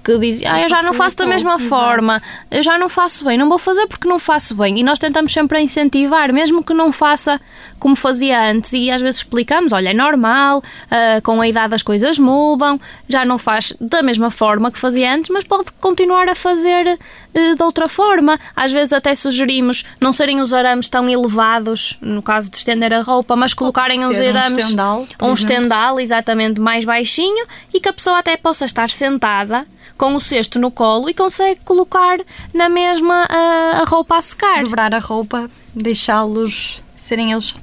porque 0.06 0.20
dizem, 0.20 0.48
ah, 0.48 0.62
eu 0.62 0.70
já 0.70 0.84
não 0.84 0.94
faço 0.94 1.18
da 1.18 1.26
mesma 1.26 1.56
Exato. 1.56 1.68
forma, 1.68 2.22
eu 2.52 2.62
já 2.62 2.78
não 2.78 2.88
faço 2.88 3.26
bem, 3.26 3.40
não 3.40 3.50
vou 3.50 3.58
fazer 3.58 3.88
porque 3.88 4.08
não 4.08 4.20
faço 4.20 4.54
bem. 4.54 4.80
E 4.80 4.84
nós 4.84 5.00
tentamos 5.00 5.34
sempre 5.34 5.60
incentivar, 5.60 6.32
mesmo 6.32 6.64
que 6.64 6.76
não 6.76 6.92
faça 6.92 7.42
como 7.80 7.96
fazia 7.96 8.52
antes, 8.52 8.72
e 8.74 8.92
às 8.92 9.02
vezes 9.02 9.22
explicamos: 9.22 9.74
olha, 9.74 9.90
é 9.90 9.94
normal, 9.96 10.60
uh, 10.60 11.22
com 11.24 11.42
a 11.42 11.48
idade 11.48 11.74
as 11.74 11.82
coisas 11.82 12.20
mudam, 12.20 12.80
já 13.10 13.26
não 13.26 13.40
faz 13.40 13.74
da 13.82 14.04
mesma 14.04 14.30
forma 14.30 14.72
que 14.72 14.78
fazia 14.78 15.12
antes, 15.12 15.32
mas 15.32 15.44
pode 15.44 15.72
continuar 15.82 16.30
a 16.30 16.36
fazer 16.36 16.88
uh, 16.88 17.56
de 17.56 17.64
outra 17.64 17.88
forma. 17.88 18.40
Às 18.56 18.72
vezes 18.72 18.94
até 18.94 19.16
sugerimos 19.16 19.86
não 20.00 20.14
serem 20.14 20.40
os 20.40 20.54
arames 20.54 20.88
tão 20.88 21.10
elevados, 21.10 21.98
no 22.00 22.22
caso 22.22 22.52
de 22.52 22.58
estender 22.58 22.94
a 22.94 23.02
roupa, 23.02 23.36
mas 23.36 23.56
colocarem 23.56 24.06
os 24.06 24.20
arames. 24.22 24.54
Um 24.54 24.60
estendal, 24.60 25.08
um 25.20 25.34
estendal, 25.34 26.00
exatamente, 26.00 26.62
mais 26.62 26.86
baixinho, 26.86 27.48
e 27.74 27.80
que 27.80 27.90
a 27.90 27.94
pessoa 27.94 28.20
até 28.20 28.38
possa 28.38 28.66
estar 28.66 28.92
sentada 28.92 29.66
com 29.98 30.16
o 30.16 30.20
cesto 30.20 30.60
no 30.60 30.72
colo 30.72 31.10
e 31.10 31.14
consegue 31.14 31.62
colocar 31.64 32.20
na 32.54 32.70
mesma 32.70 33.26
a, 33.30 33.82
a 33.82 33.84
roupa 33.86 34.18
a 34.18 34.22
secar. 34.22 34.64
Dobrar 34.64 34.94
a 34.94 35.00
roupa, 35.00 35.50
deixá-los 35.74 36.82
serem 36.96 37.32
eles. 37.32 37.54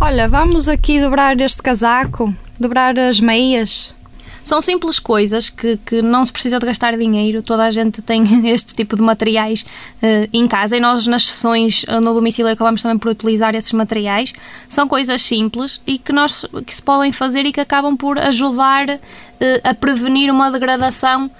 Olha, 0.00 0.28
vamos 0.28 0.68
aqui 0.68 1.00
dobrar 1.00 1.40
este 1.40 1.60
casaco, 1.60 2.32
dobrar 2.58 2.98
as 2.98 3.18
meias. 3.18 3.94
São 4.48 4.62
simples 4.62 4.98
coisas 4.98 5.50
que, 5.50 5.76
que 5.76 6.00
não 6.00 6.24
se 6.24 6.32
precisa 6.32 6.58
de 6.58 6.64
gastar 6.64 6.96
dinheiro, 6.96 7.42
toda 7.42 7.64
a 7.64 7.70
gente 7.70 8.00
tem 8.00 8.24
este 8.48 8.74
tipo 8.74 8.96
de 8.96 9.02
materiais 9.02 9.62
uh, 9.62 10.28
em 10.32 10.48
casa 10.48 10.74
e 10.74 10.80
nós 10.80 11.06
nas 11.06 11.26
sessões 11.26 11.84
eh, 11.86 12.00
no 12.00 12.14
domicílio 12.14 12.50
acabamos 12.50 12.80
também 12.80 12.96
por 12.96 13.10
utilizar 13.10 13.54
esses 13.54 13.72
materiais. 13.72 14.32
São 14.66 14.88
coisas 14.88 15.20
simples 15.20 15.82
e 15.86 15.98
que, 15.98 16.12
nós, 16.12 16.46
que 16.64 16.74
se 16.74 16.80
podem 16.80 17.12
fazer 17.12 17.44
e 17.44 17.52
que 17.52 17.60
acabam 17.60 17.94
por 17.94 18.18
ajudar 18.18 18.88
uh, 18.88 18.98
a 19.64 19.74
prevenir 19.74 20.30
uma 20.30 20.50
degradação 20.50 21.30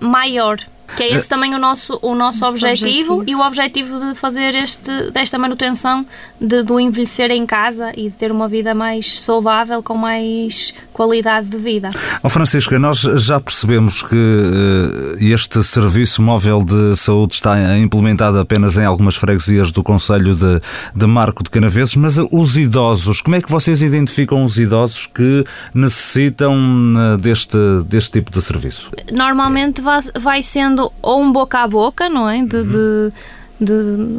maior. 0.00 0.58
Que 0.96 1.02
é 1.02 1.14
esse 1.14 1.28
também 1.28 1.54
o 1.54 1.58
nosso, 1.58 1.98
o 2.02 2.14
nosso 2.14 2.44
objetivo, 2.44 3.14
objetivo, 3.14 3.24
e 3.26 3.34
o 3.34 3.40
objetivo 3.40 4.00
de 4.00 4.14
fazer 4.14 4.54
este, 4.54 5.10
desta 5.10 5.38
manutenção 5.38 6.06
de, 6.40 6.62
do 6.62 6.78
envelhecer 6.78 7.30
em 7.30 7.46
casa 7.46 7.92
e 7.96 8.04
de 8.04 8.10
ter 8.10 8.30
uma 8.30 8.48
vida 8.48 8.74
mais 8.74 9.20
saudável, 9.20 9.82
com 9.82 9.96
mais 9.96 10.74
qualidade 10.92 11.48
de 11.48 11.56
vida. 11.58 11.90
Oh, 12.22 12.28
Francisca, 12.28 12.78
nós 12.78 13.00
já 13.00 13.38
percebemos 13.40 14.02
que 14.02 14.16
uh, 14.16 15.16
este 15.20 15.62
serviço 15.62 16.22
móvel 16.22 16.64
de 16.64 16.96
saúde 16.96 17.34
está 17.34 17.76
implementado 17.76 18.38
apenas 18.38 18.76
em 18.76 18.84
algumas 18.84 19.14
freguesias 19.14 19.70
do 19.70 19.82
Conselho 19.82 20.34
de, 20.34 20.60
de 20.94 21.06
Marco 21.06 21.42
de 21.42 21.50
Canaveses, 21.50 21.96
mas 21.96 22.16
os 22.30 22.56
idosos, 22.56 23.20
como 23.20 23.36
é 23.36 23.42
que 23.42 23.50
vocês 23.50 23.82
identificam 23.82 24.44
os 24.44 24.58
idosos 24.58 25.06
que 25.06 25.44
necessitam 25.74 26.54
uh, 26.54 27.18
deste, 27.18 27.58
deste 27.86 28.12
tipo 28.12 28.30
de 28.30 28.40
serviço? 28.40 28.90
Normalmente 29.12 29.80
vai, 29.80 30.00
vai 30.18 30.42
ou 31.02 31.20
um 31.20 31.32
boca 31.32 31.60
a 31.60 31.66
boca, 31.68 32.08
não 32.08 32.28
é? 32.28 32.42
De, 32.42 32.56
uhum. 32.56 32.62
de 32.62 33.12
de, 33.60 33.72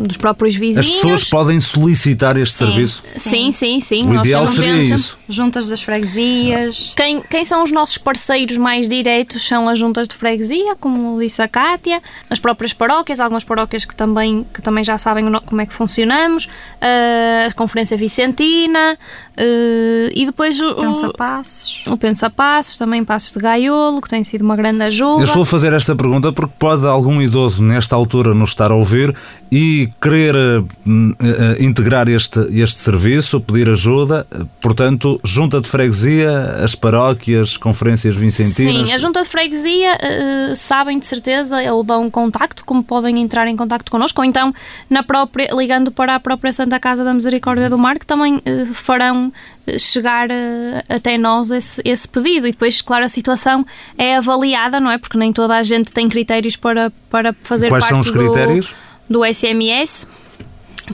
dos 0.06 0.18
próprios 0.18 0.56
vizinhos. 0.56 0.88
As 0.88 0.96
pessoas 0.96 1.30
podem 1.30 1.60
solicitar 1.60 2.38
este 2.38 2.58
sim. 2.58 2.66
serviço? 2.66 3.02
Sim, 3.04 3.52
sim, 3.52 3.80
sim. 3.80 4.04
O 4.04 4.14
Nós 4.14 4.26
ideal 4.26 4.48
seria 4.48 4.84
isso. 4.84 5.18
Juntas 5.30 5.70
das 5.70 5.82
freguesias. 5.82 6.94
Quem, 6.96 7.22
quem 7.22 7.46
são 7.46 7.64
os 7.64 7.72
nossos 7.72 7.98
parceiros 7.98 8.58
mais 8.58 8.90
diretos 8.90 9.46
são 9.46 9.70
as 9.70 9.78
juntas 9.78 10.08
de 10.08 10.16
freguesia, 10.16 10.76
como 10.80 11.20
disse 11.20 11.42
a 11.42 11.48
Cátia, 11.48 12.02
as 12.30 12.40
próprias 12.40 12.74
paróquias, 12.74 13.20
algumas 13.20 13.44
paróquias 13.44 13.86
que 13.86 13.96
também, 13.96 14.46
que 14.54 14.62
também 14.62 14.84
já 14.84 14.98
sabem 14.98 15.26
como 15.46 15.62
é 15.62 15.66
que 15.66 15.74
funcionamos, 15.74 16.50
a 16.82 17.54
Conferência 17.54 17.98
Vicentina, 17.98 18.98
Uh, 19.38 20.10
e 20.16 20.26
depois 20.26 20.60
o 20.60 20.74
Pensa 20.74 21.14
Passos. 21.14 21.84
O 21.86 21.96
Pensa 21.96 22.28
Passos, 22.28 22.76
também 22.76 23.06
Passos 23.06 23.32
de 23.32 23.38
Gaiolo, 23.38 24.02
que 24.02 24.10
tem 24.10 24.24
sido 24.24 24.42
uma 24.42 24.56
grande 24.56 24.82
ajuda. 24.82 25.22
Eu 25.22 25.26
estou 25.26 25.44
a 25.44 25.46
fazer 25.46 25.72
esta 25.74 25.96
pergunta 25.96 26.34
porque 26.34 26.54
pode 26.58 26.84
algum 26.88 27.22
idoso 27.22 27.62
nesta 27.62 27.96
altura 27.96 28.34
nos 28.34 28.50
estar 28.50 28.72
a 28.72 28.76
ouvir 28.76 29.16
e 29.52 29.90
querer 30.02 30.36
uh, 30.36 30.62
uh, 30.62 31.64
integrar 31.64 32.10
este, 32.10 32.40
este 32.52 32.80
serviço, 32.82 33.40
pedir 33.40 33.70
ajuda, 33.70 34.28
portanto, 34.62 35.20
junta 35.24 35.62
de 35.62 35.70
freguesia, 35.70 36.58
as 36.64 36.76
paróquias, 36.76 37.56
conferências 37.56 38.16
vicentinas. 38.16 38.88
Sim, 38.88 38.94
a 38.94 38.98
junta 38.98 39.22
de 39.22 39.30
freguesia 39.30 39.94
uh, 39.94 40.56
sabem 40.56 41.00
de 41.00 41.06
certeza 41.06 41.58
ou 41.72 41.84
dão 41.84 42.04
um 42.04 42.10
contacto, 42.10 42.66
como 42.66 42.84
podem 42.84 43.20
entrar 43.22 43.48
em 43.48 43.56
contacto 43.56 43.90
connosco, 43.90 44.20
ou 44.20 44.26
então 44.26 44.54
na 44.90 45.02
própria, 45.02 45.48
ligando 45.54 45.92
para 45.92 46.16
a 46.16 46.20
própria 46.20 46.52
Santa 46.52 46.80
Casa 46.80 47.04
da 47.04 47.14
Misericórdia 47.14 47.70
do 47.70 47.78
Mar, 47.78 47.98
que 47.98 48.06
também 48.06 48.42
farão 48.74 49.32
chegar 49.80 50.30
até 50.88 51.18
nós 51.18 51.52
esse, 51.52 51.82
esse 51.84 52.08
pedido 52.08 52.48
e 52.48 52.52
depois, 52.52 52.82
claro, 52.82 53.06
a 53.06 53.10
situação 53.10 53.66
é 53.98 54.18
avaliada, 54.18 54.80
não 54.80 54.90
é? 54.90 54.98
Porque 54.98 55.18
nem 55.18 55.34
toda 55.34 55.56
a 55.56 55.64
gente 55.64 55.92
tem 55.92 56.08
critérios 56.08 56.56
para, 56.56 56.92
para 57.10 57.34
fazer 57.34 57.68
Quais 57.70 57.84
parte 57.84 57.92
são 57.92 58.00
os 58.00 58.10
critérios? 58.10 58.74
Do, 59.10 59.24
SMS. 59.26 60.08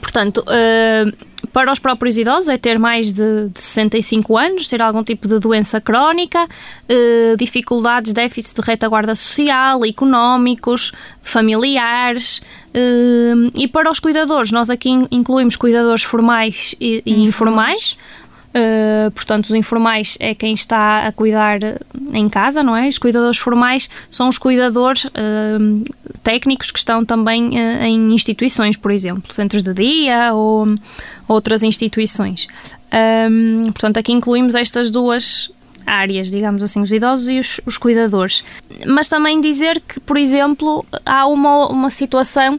Portanto, 0.00 0.44
uh, 0.48 1.34
para 1.54 1.70
os 1.70 1.78
próprios 1.78 2.18
idosos 2.18 2.48
é 2.48 2.58
ter 2.58 2.80
mais 2.80 3.12
de, 3.12 3.48
de 3.48 3.60
65 3.60 4.36
anos, 4.36 4.66
ter 4.66 4.82
algum 4.82 5.04
tipo 5.04 5.28
de 5.28 5.38
doença 5.38 5.80
crónica, 5.80 6.44
uh, 6.44 7.36
dificuldades, 7.36 8.12
déficits 8.12 8.52
de 8.52 8.60
retaguarda 8.60 9.14
social, 9.14 9.84
económicos, 9.84 10.92
familiares. 11.22 12.38
Uh, 12.74 13.52
e 13.54 13.68
para 13.68 13.88
os 13.88 14.00
cuidadores, 14.00 14.50
nós 14.50 14.68
aqui 14.68 14.90
incluímos 15.12 15.54
cuidadores 15.54 16.02
formais 16.02 16.74
e, 16.80 17.02
e 17.06 17.22
informais. 17.22 17.96
Uh, 18.56 19.10
portanto, 19.10 19.46
os 19.46 19.50
informais 19.50 20.16
é 20.20 20.32
quem 20.32 20.54
está 20.54 21.08
a 21.08 21.12
cuidar 21.12 21.58
em 22.12 22.28
casa, 22.28 22.62
não 22.62 22.76
é? 22.76 22.86
Os 22.86 22.98
cuidadores 22.98 23.36
formais 23.36 23.90
são 24.12 24.28
os 24.28 24.38
cuidadores 24.38 25.06
uh, 25.06 25.10
técnicos 26.22 26.70
que 26.70 26.78
estão 26.78 27.04
também 27.04 27.48
uh, 27.48 27.82
em 27.82 28.14
instituições, 28.14 28.76
por 28.76 28.92
exemplo, 28.92 29.34
centros 29.34 29.60
de 29.60 29.74
dia 29.74 30.32
ou 30.32 30.68
outras 31.26 31.64
instituições. 31.64 32.46
Um, 33.28 33.72
portanto, 33.72 33.98
aqui 33.98 34.12
incluímos 34.12 34.54
estas 34.54 34.88
duas 34.88 35.50
áreas, 35.84 36.30
digamos 36.30 36.62
assim, 36.62 36.80
os 36.80 36.92
idosos 36.92 37.28
e 37.28 37.38
os, 37.38 37.60
os, 37.66 37.76
cuidadores. 37.76 38.44
Mas 38.86 39.08
também 39.08 39.40
dizer 39.40 39.80
que, 39.80 40.00
por 40.00 40.16
exemplo, 40.16 40.86
há 41.04 41.26
uma, 41.26 41.68
uma 41.68 41.90
situação 41.90 42.58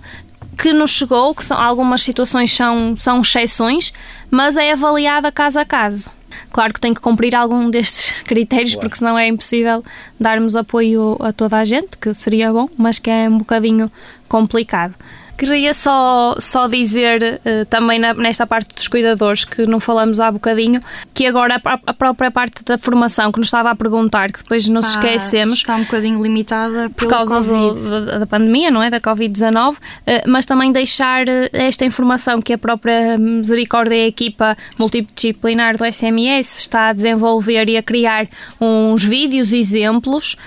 que 0.57 0.73
nos 0.73 0.91
chegou, 0.91 1.33
que 1.35 1.43
são, 1.43 1.57
algumas 1.57 2.01
situações 2.01 2.51
são, 2.51 2.95
são 2.95 3.21
exceções, 3.21 3.93
mas 4.29 4.57
é 4.57 4.71
avaliada 4.71 5.31
caso 5.31 5.59
a 5.59 5.65
caso. 5.65 6.09
Claro 6.51 6.73
que 6.73 6.81
tem 6.81 6.93
que 6.93 7.01
cumprir 7.01 7.35
algum 7.35 7.69
destes 7.71 8.21
critérios, 8.23 8.73
claro. 8.73 8.81
porque 8.87 8.97
senão 8.97 9.17
é 9.17 9.27
impossível 9.27 9.83
darmos 10.19 10.55
apoio 10.55 11.17
a 11.19 11.31
toda 11.31 11.57
a 11.57 11.65
gente, 11.65 11.97
que 11.97 12.13
seria 12.13 12.51
bom, 12.51 12.69
mas 12.77 12.99
que 12.99 13.09
é 13.09 13.29
um 13.29 13.39
bocadinho 13.39 13.91
complicado. 14.27 14.95
Queria 15.37 15.73
só, 15.73 16.35
só 16.39 16.65
dizer 16.67 17.41
uh, 17.45 17.65
também 17.65 17.99
na, 17.99 18.13
nesta 18.13 18.47
parte 18.47 18.73
dos 18.73 18.87
cuidadores, 18.87 19.43
que 19.43 19.65
não 19.65 19.81
falamos 19.81 20.21
há 20.21 20.31
bocadinho, 20.31 20.79
que 21.13 21.27
agora 21.27 21.61
a, 21.63 21.79
a, 21.87 21.93
própria 21.93 22.31
parte 22.31 22.63
da 22.63 22.77
formação 22.77 23.33
que 23.33 23.39
nos 23.39 23.47
estava 23.47 23.69
a 23.69 23.75
perguntar, 23.75 24.31
que 24.31 24.41
depois 24.41 24.67
nos 24.69 24.87
está, 24.87 24.99
esquecemos. 24.99 25.59
Está 25.59 25.75
um 25.75 25.83
bocadinho 25.83 26.23
limitada 26.23 26.89
por 26.89 27.09
causa 27.09 27.41
do, 27.41 28.05
da, 28.05 28.19
da, 28.19 28.25
pandemia, 28.25 28.71
não 28.71 28.81
é? 28.81 28.89
Da 28.89 29.01
Covid-19, 29.01 29.73
uh, 29.73 29.77
mas 30.25 30.45
também 30.45 30.71
deixar 30.71 31.27
uh, 31.27 31.49
esta 31.51 31.83
informação 31.83 32.41
que 32.41 32.53
a 32.53 32.57
própria 32.57 33.17
Misericórdia 33.17 33.95
e 33.95 34.03
a 34.03 34.07
equipa 34.07 34.57
multidisciplinar 34.77 35.75
do 35.75 35.83
SMS 35.83 36.59
está 36.59 36.89
a 36.89 36.93
desenvolver 36.93 37.67
e 37.67 37.75
a 37.75 37.83
criar 37.83 38.25
uns 38.59 39.03
vídeos 39.03 39.51
exemplos 39.51 40.37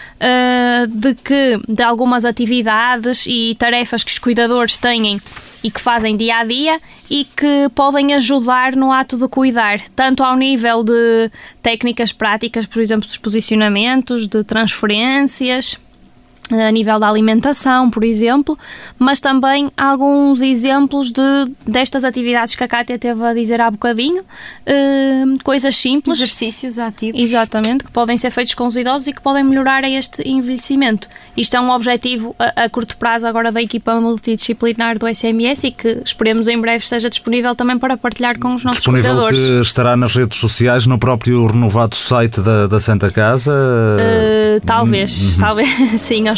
de 0.89 1.15
que 1.15 1.61
de 1.69 1.83
algumas 1.83 2.25
atividades 2.25 3.27
e 3.27 3.55
tarefas 3.59 4.03
que 4.03 4.11
os 4.11 4.19
cuidadores 4.19 4.78
têm 4.79 5.21
e 5.63 5.71
que 5.71 5.81
fazem 5.81 6.17
dia 6.17 6.39
a 6.39 6.45
dia 6.45 6.81
e 7.11 7.25
que 7.25 7.69
podem 7.75 8.15
ajudar 8.15 8.77
no 8.77 8.93
ato 8.93 9.17
de 9.17 9.27
cuidar, 9.29 9.81
tanto 9.95 10.23
ao 10.23 10.37
nível 10.37 10.83
de 10.85 11.31
técnicas 11.63 12.13
práticas, 12.13 12.67
por 12.67 12.81
exemplo, 12.81 13.07
dos 13.07 13.19
posicionamentos, 13.19 14.27
de 14.27 14.45
transferências 14.45 15.77
a 16.51 16.71
nível 16.71 16.99
da 16.99 17.09
alimentação, 17.09 17.91
por 17.91 18.05
exemplo, 18.05 18.59
mas 18.99 19.21
também 19.21 19.71
alguns 19.77 20.41
exemplos 20.43 21.11
de, 21.11 21.53
destas 21.67 22.05
atividades 22.05 22.55
que 22.55 22.65
a 22.65 22.69
Cátia 22.69 22.99
teve 22.99 23.25
a 23.25 23.35
dizer 23.35 23.61
há 23.61 23.71
bocadinho, 23.71 24.23
eh, 24.65 25.25
coisas 25.45 25.77
simples. 25.77 26.19
Exercícios 26.19 26.79
ativos. 26.79 27.21
Exatamente, 27.21 27.85
que 27.85 27.91
podem 27.91 28.17
ser 28.17 28.31
feitos 28.31 28.55
com 28.55 28.67
os 28.67 28.77
idosos 28.77 29.09
e 29.09 29.13
que 29.13 29.21
podem 29.21 29.45
melhorar 29.45 29.85
este 29.85 30.27
envelhecimento. 30.29 31.09
Isto 31.37 31.57
é 31.57 31.61
um 31.61 31.71
objetivo 31.71 32.35
a, 32.39 32.65
a 32.65 32.69
curto 32.69 32.97
prazo 32.97 33.27
agora 33.27 33.53
da 33.53 33.63
equipa 33.63 34.01
multidisciplinar 34.01 34.99
do 34.99 35.07
SMS 35.13 35.65
e 35.65 35.71
que 35.71 36.01
esperemos 36.05 36.49
em 36.49 36.61
breve 36.61 36.85
esteja 36.85 37.09
disponível 37.09 37.55
também 37.55 37.79
para 37.79 37.97
partilhar 37.97 38.39
com 38.39 38.55
os 38.55 38.65
nossos 38.65 38.81
disponível 38.81 39.11
cuidadores. 39.13 39.41
que 39.41 39.61
estará 39.61 39.97
nas 39.97 40.15
redes 40.15 40.39
sociais, 40.39 40.87
no 40.87 40.99
próprio 40.99 41.47
renovado 41.47 41.95
site 41.95 42.41
da, 42.41 42.67
da 42.67 42.81
Santa 42.81 43.11
Casa? 43.11 43.53
Uh, 43.53 44.61
talvez, 44.65 45.35
uhum. 45.35 45.41
talvez, 45.41 45.69
sim, 46.01 46.29
aos, 46.29 46.38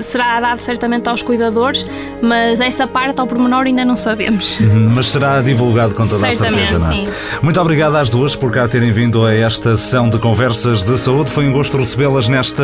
será 0.00 0.40
dado 0.40 0.60
certamente 0.60 1.08
aos 1.08 1.22
cuidadores, 1.22 1.84
mas 2.22 2.60
essa 2.60 2.86
parte 2.86 3.20
ao 3.20 3.26
pormenor 3.26 3.66
ainda 3.66 3.84
não 3.84 3.96
sabemos. 3.96 4.58
Uhum, 4.60 4.92
mas 4.94 5.06
será 5.08 5.40
divulgado 5.42 5.94
com 5.94 6.06
toda 6.06 6.20
certamente, 6.20 6.62
a 6.62 6.78
certeza, 6.78 6.92
sim. 6.92 7.04
não 7.04 7.12
é? 7.12 7.40
Muito 7.42 7.60
obrigado 7.60 7.96
às 7.96 8.08
duas 8.08 8.34
por 8.34 8.50
cá 8.50 8.66
terem 8.68 8.90
vindo 8.90 9.24
a 9.24 9.34
esta 9.34 9.76
sessão 9.76 10.08
de 10.08 10.18
conversas 10.18 10.84
de 10.84 10.98
saúde. 10.98 11.30
Foi 11.30 11.46
um 11.46 11.52
gosto 11.52 11.76
recebê-las 11.76 12.28
nesta 12.28 12.62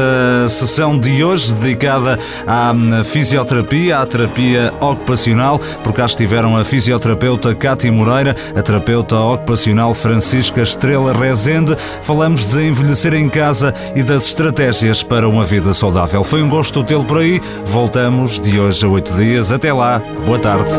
sessão 0.48 0.98
de 0.98 1.24
hoje, 1.24 1.52
dedicada 1.52 2.18
à 2.46 2.72
hum, 2.72 3.04
fisioterapia, 3.04 3.98
à 3.98 4.06
terapia 4.06 4.72
ocupacional. 4.80 5.60
Por 5.82 5.92
cá 5.92 6.06
estiveram 6.06 6.56
a 6.56 6.64
fisioterapeuta 6.64 7.54
Cátia 7.54 7.90
Moreira, 7.90 8.36
a 8.54 8.62
terapeuta 8.62 9.16
ocupacional 9.16 9.94
Francisca 9.94 10.62
Estrela 10.62 11.12
Rezende. 11.12 11.76
Falamos 12.02 12.46
de 12.46 12.66
envelhecer 12.66 13.14
em 13.14 13.28
casa 13.28 13.74
e 13.94 14.02
das 14.02 14.26
estratégias 14.26 15.02
para 15.02 15.28
uma 15.28 15.44
vida 15.44 15.72
saudável. 15.72 16.24
Foi 16.24 16.42
um 16.42 16.48
gosto 16.48 16.63
tê-lo 16.84 17.04
por 17.04 17.18
aí. 17.18 17.40
Voltamos 17.66 18.38
de 18.40 18.58
hoje 18.58 18.84
a 18.84 18.88
oito 18.88 19.12
dias. 19.14 19.52
Até 19.52 19.72
lá. 19.72 20.00
Boa 20.24 20.38
tarde. 20.38 20.72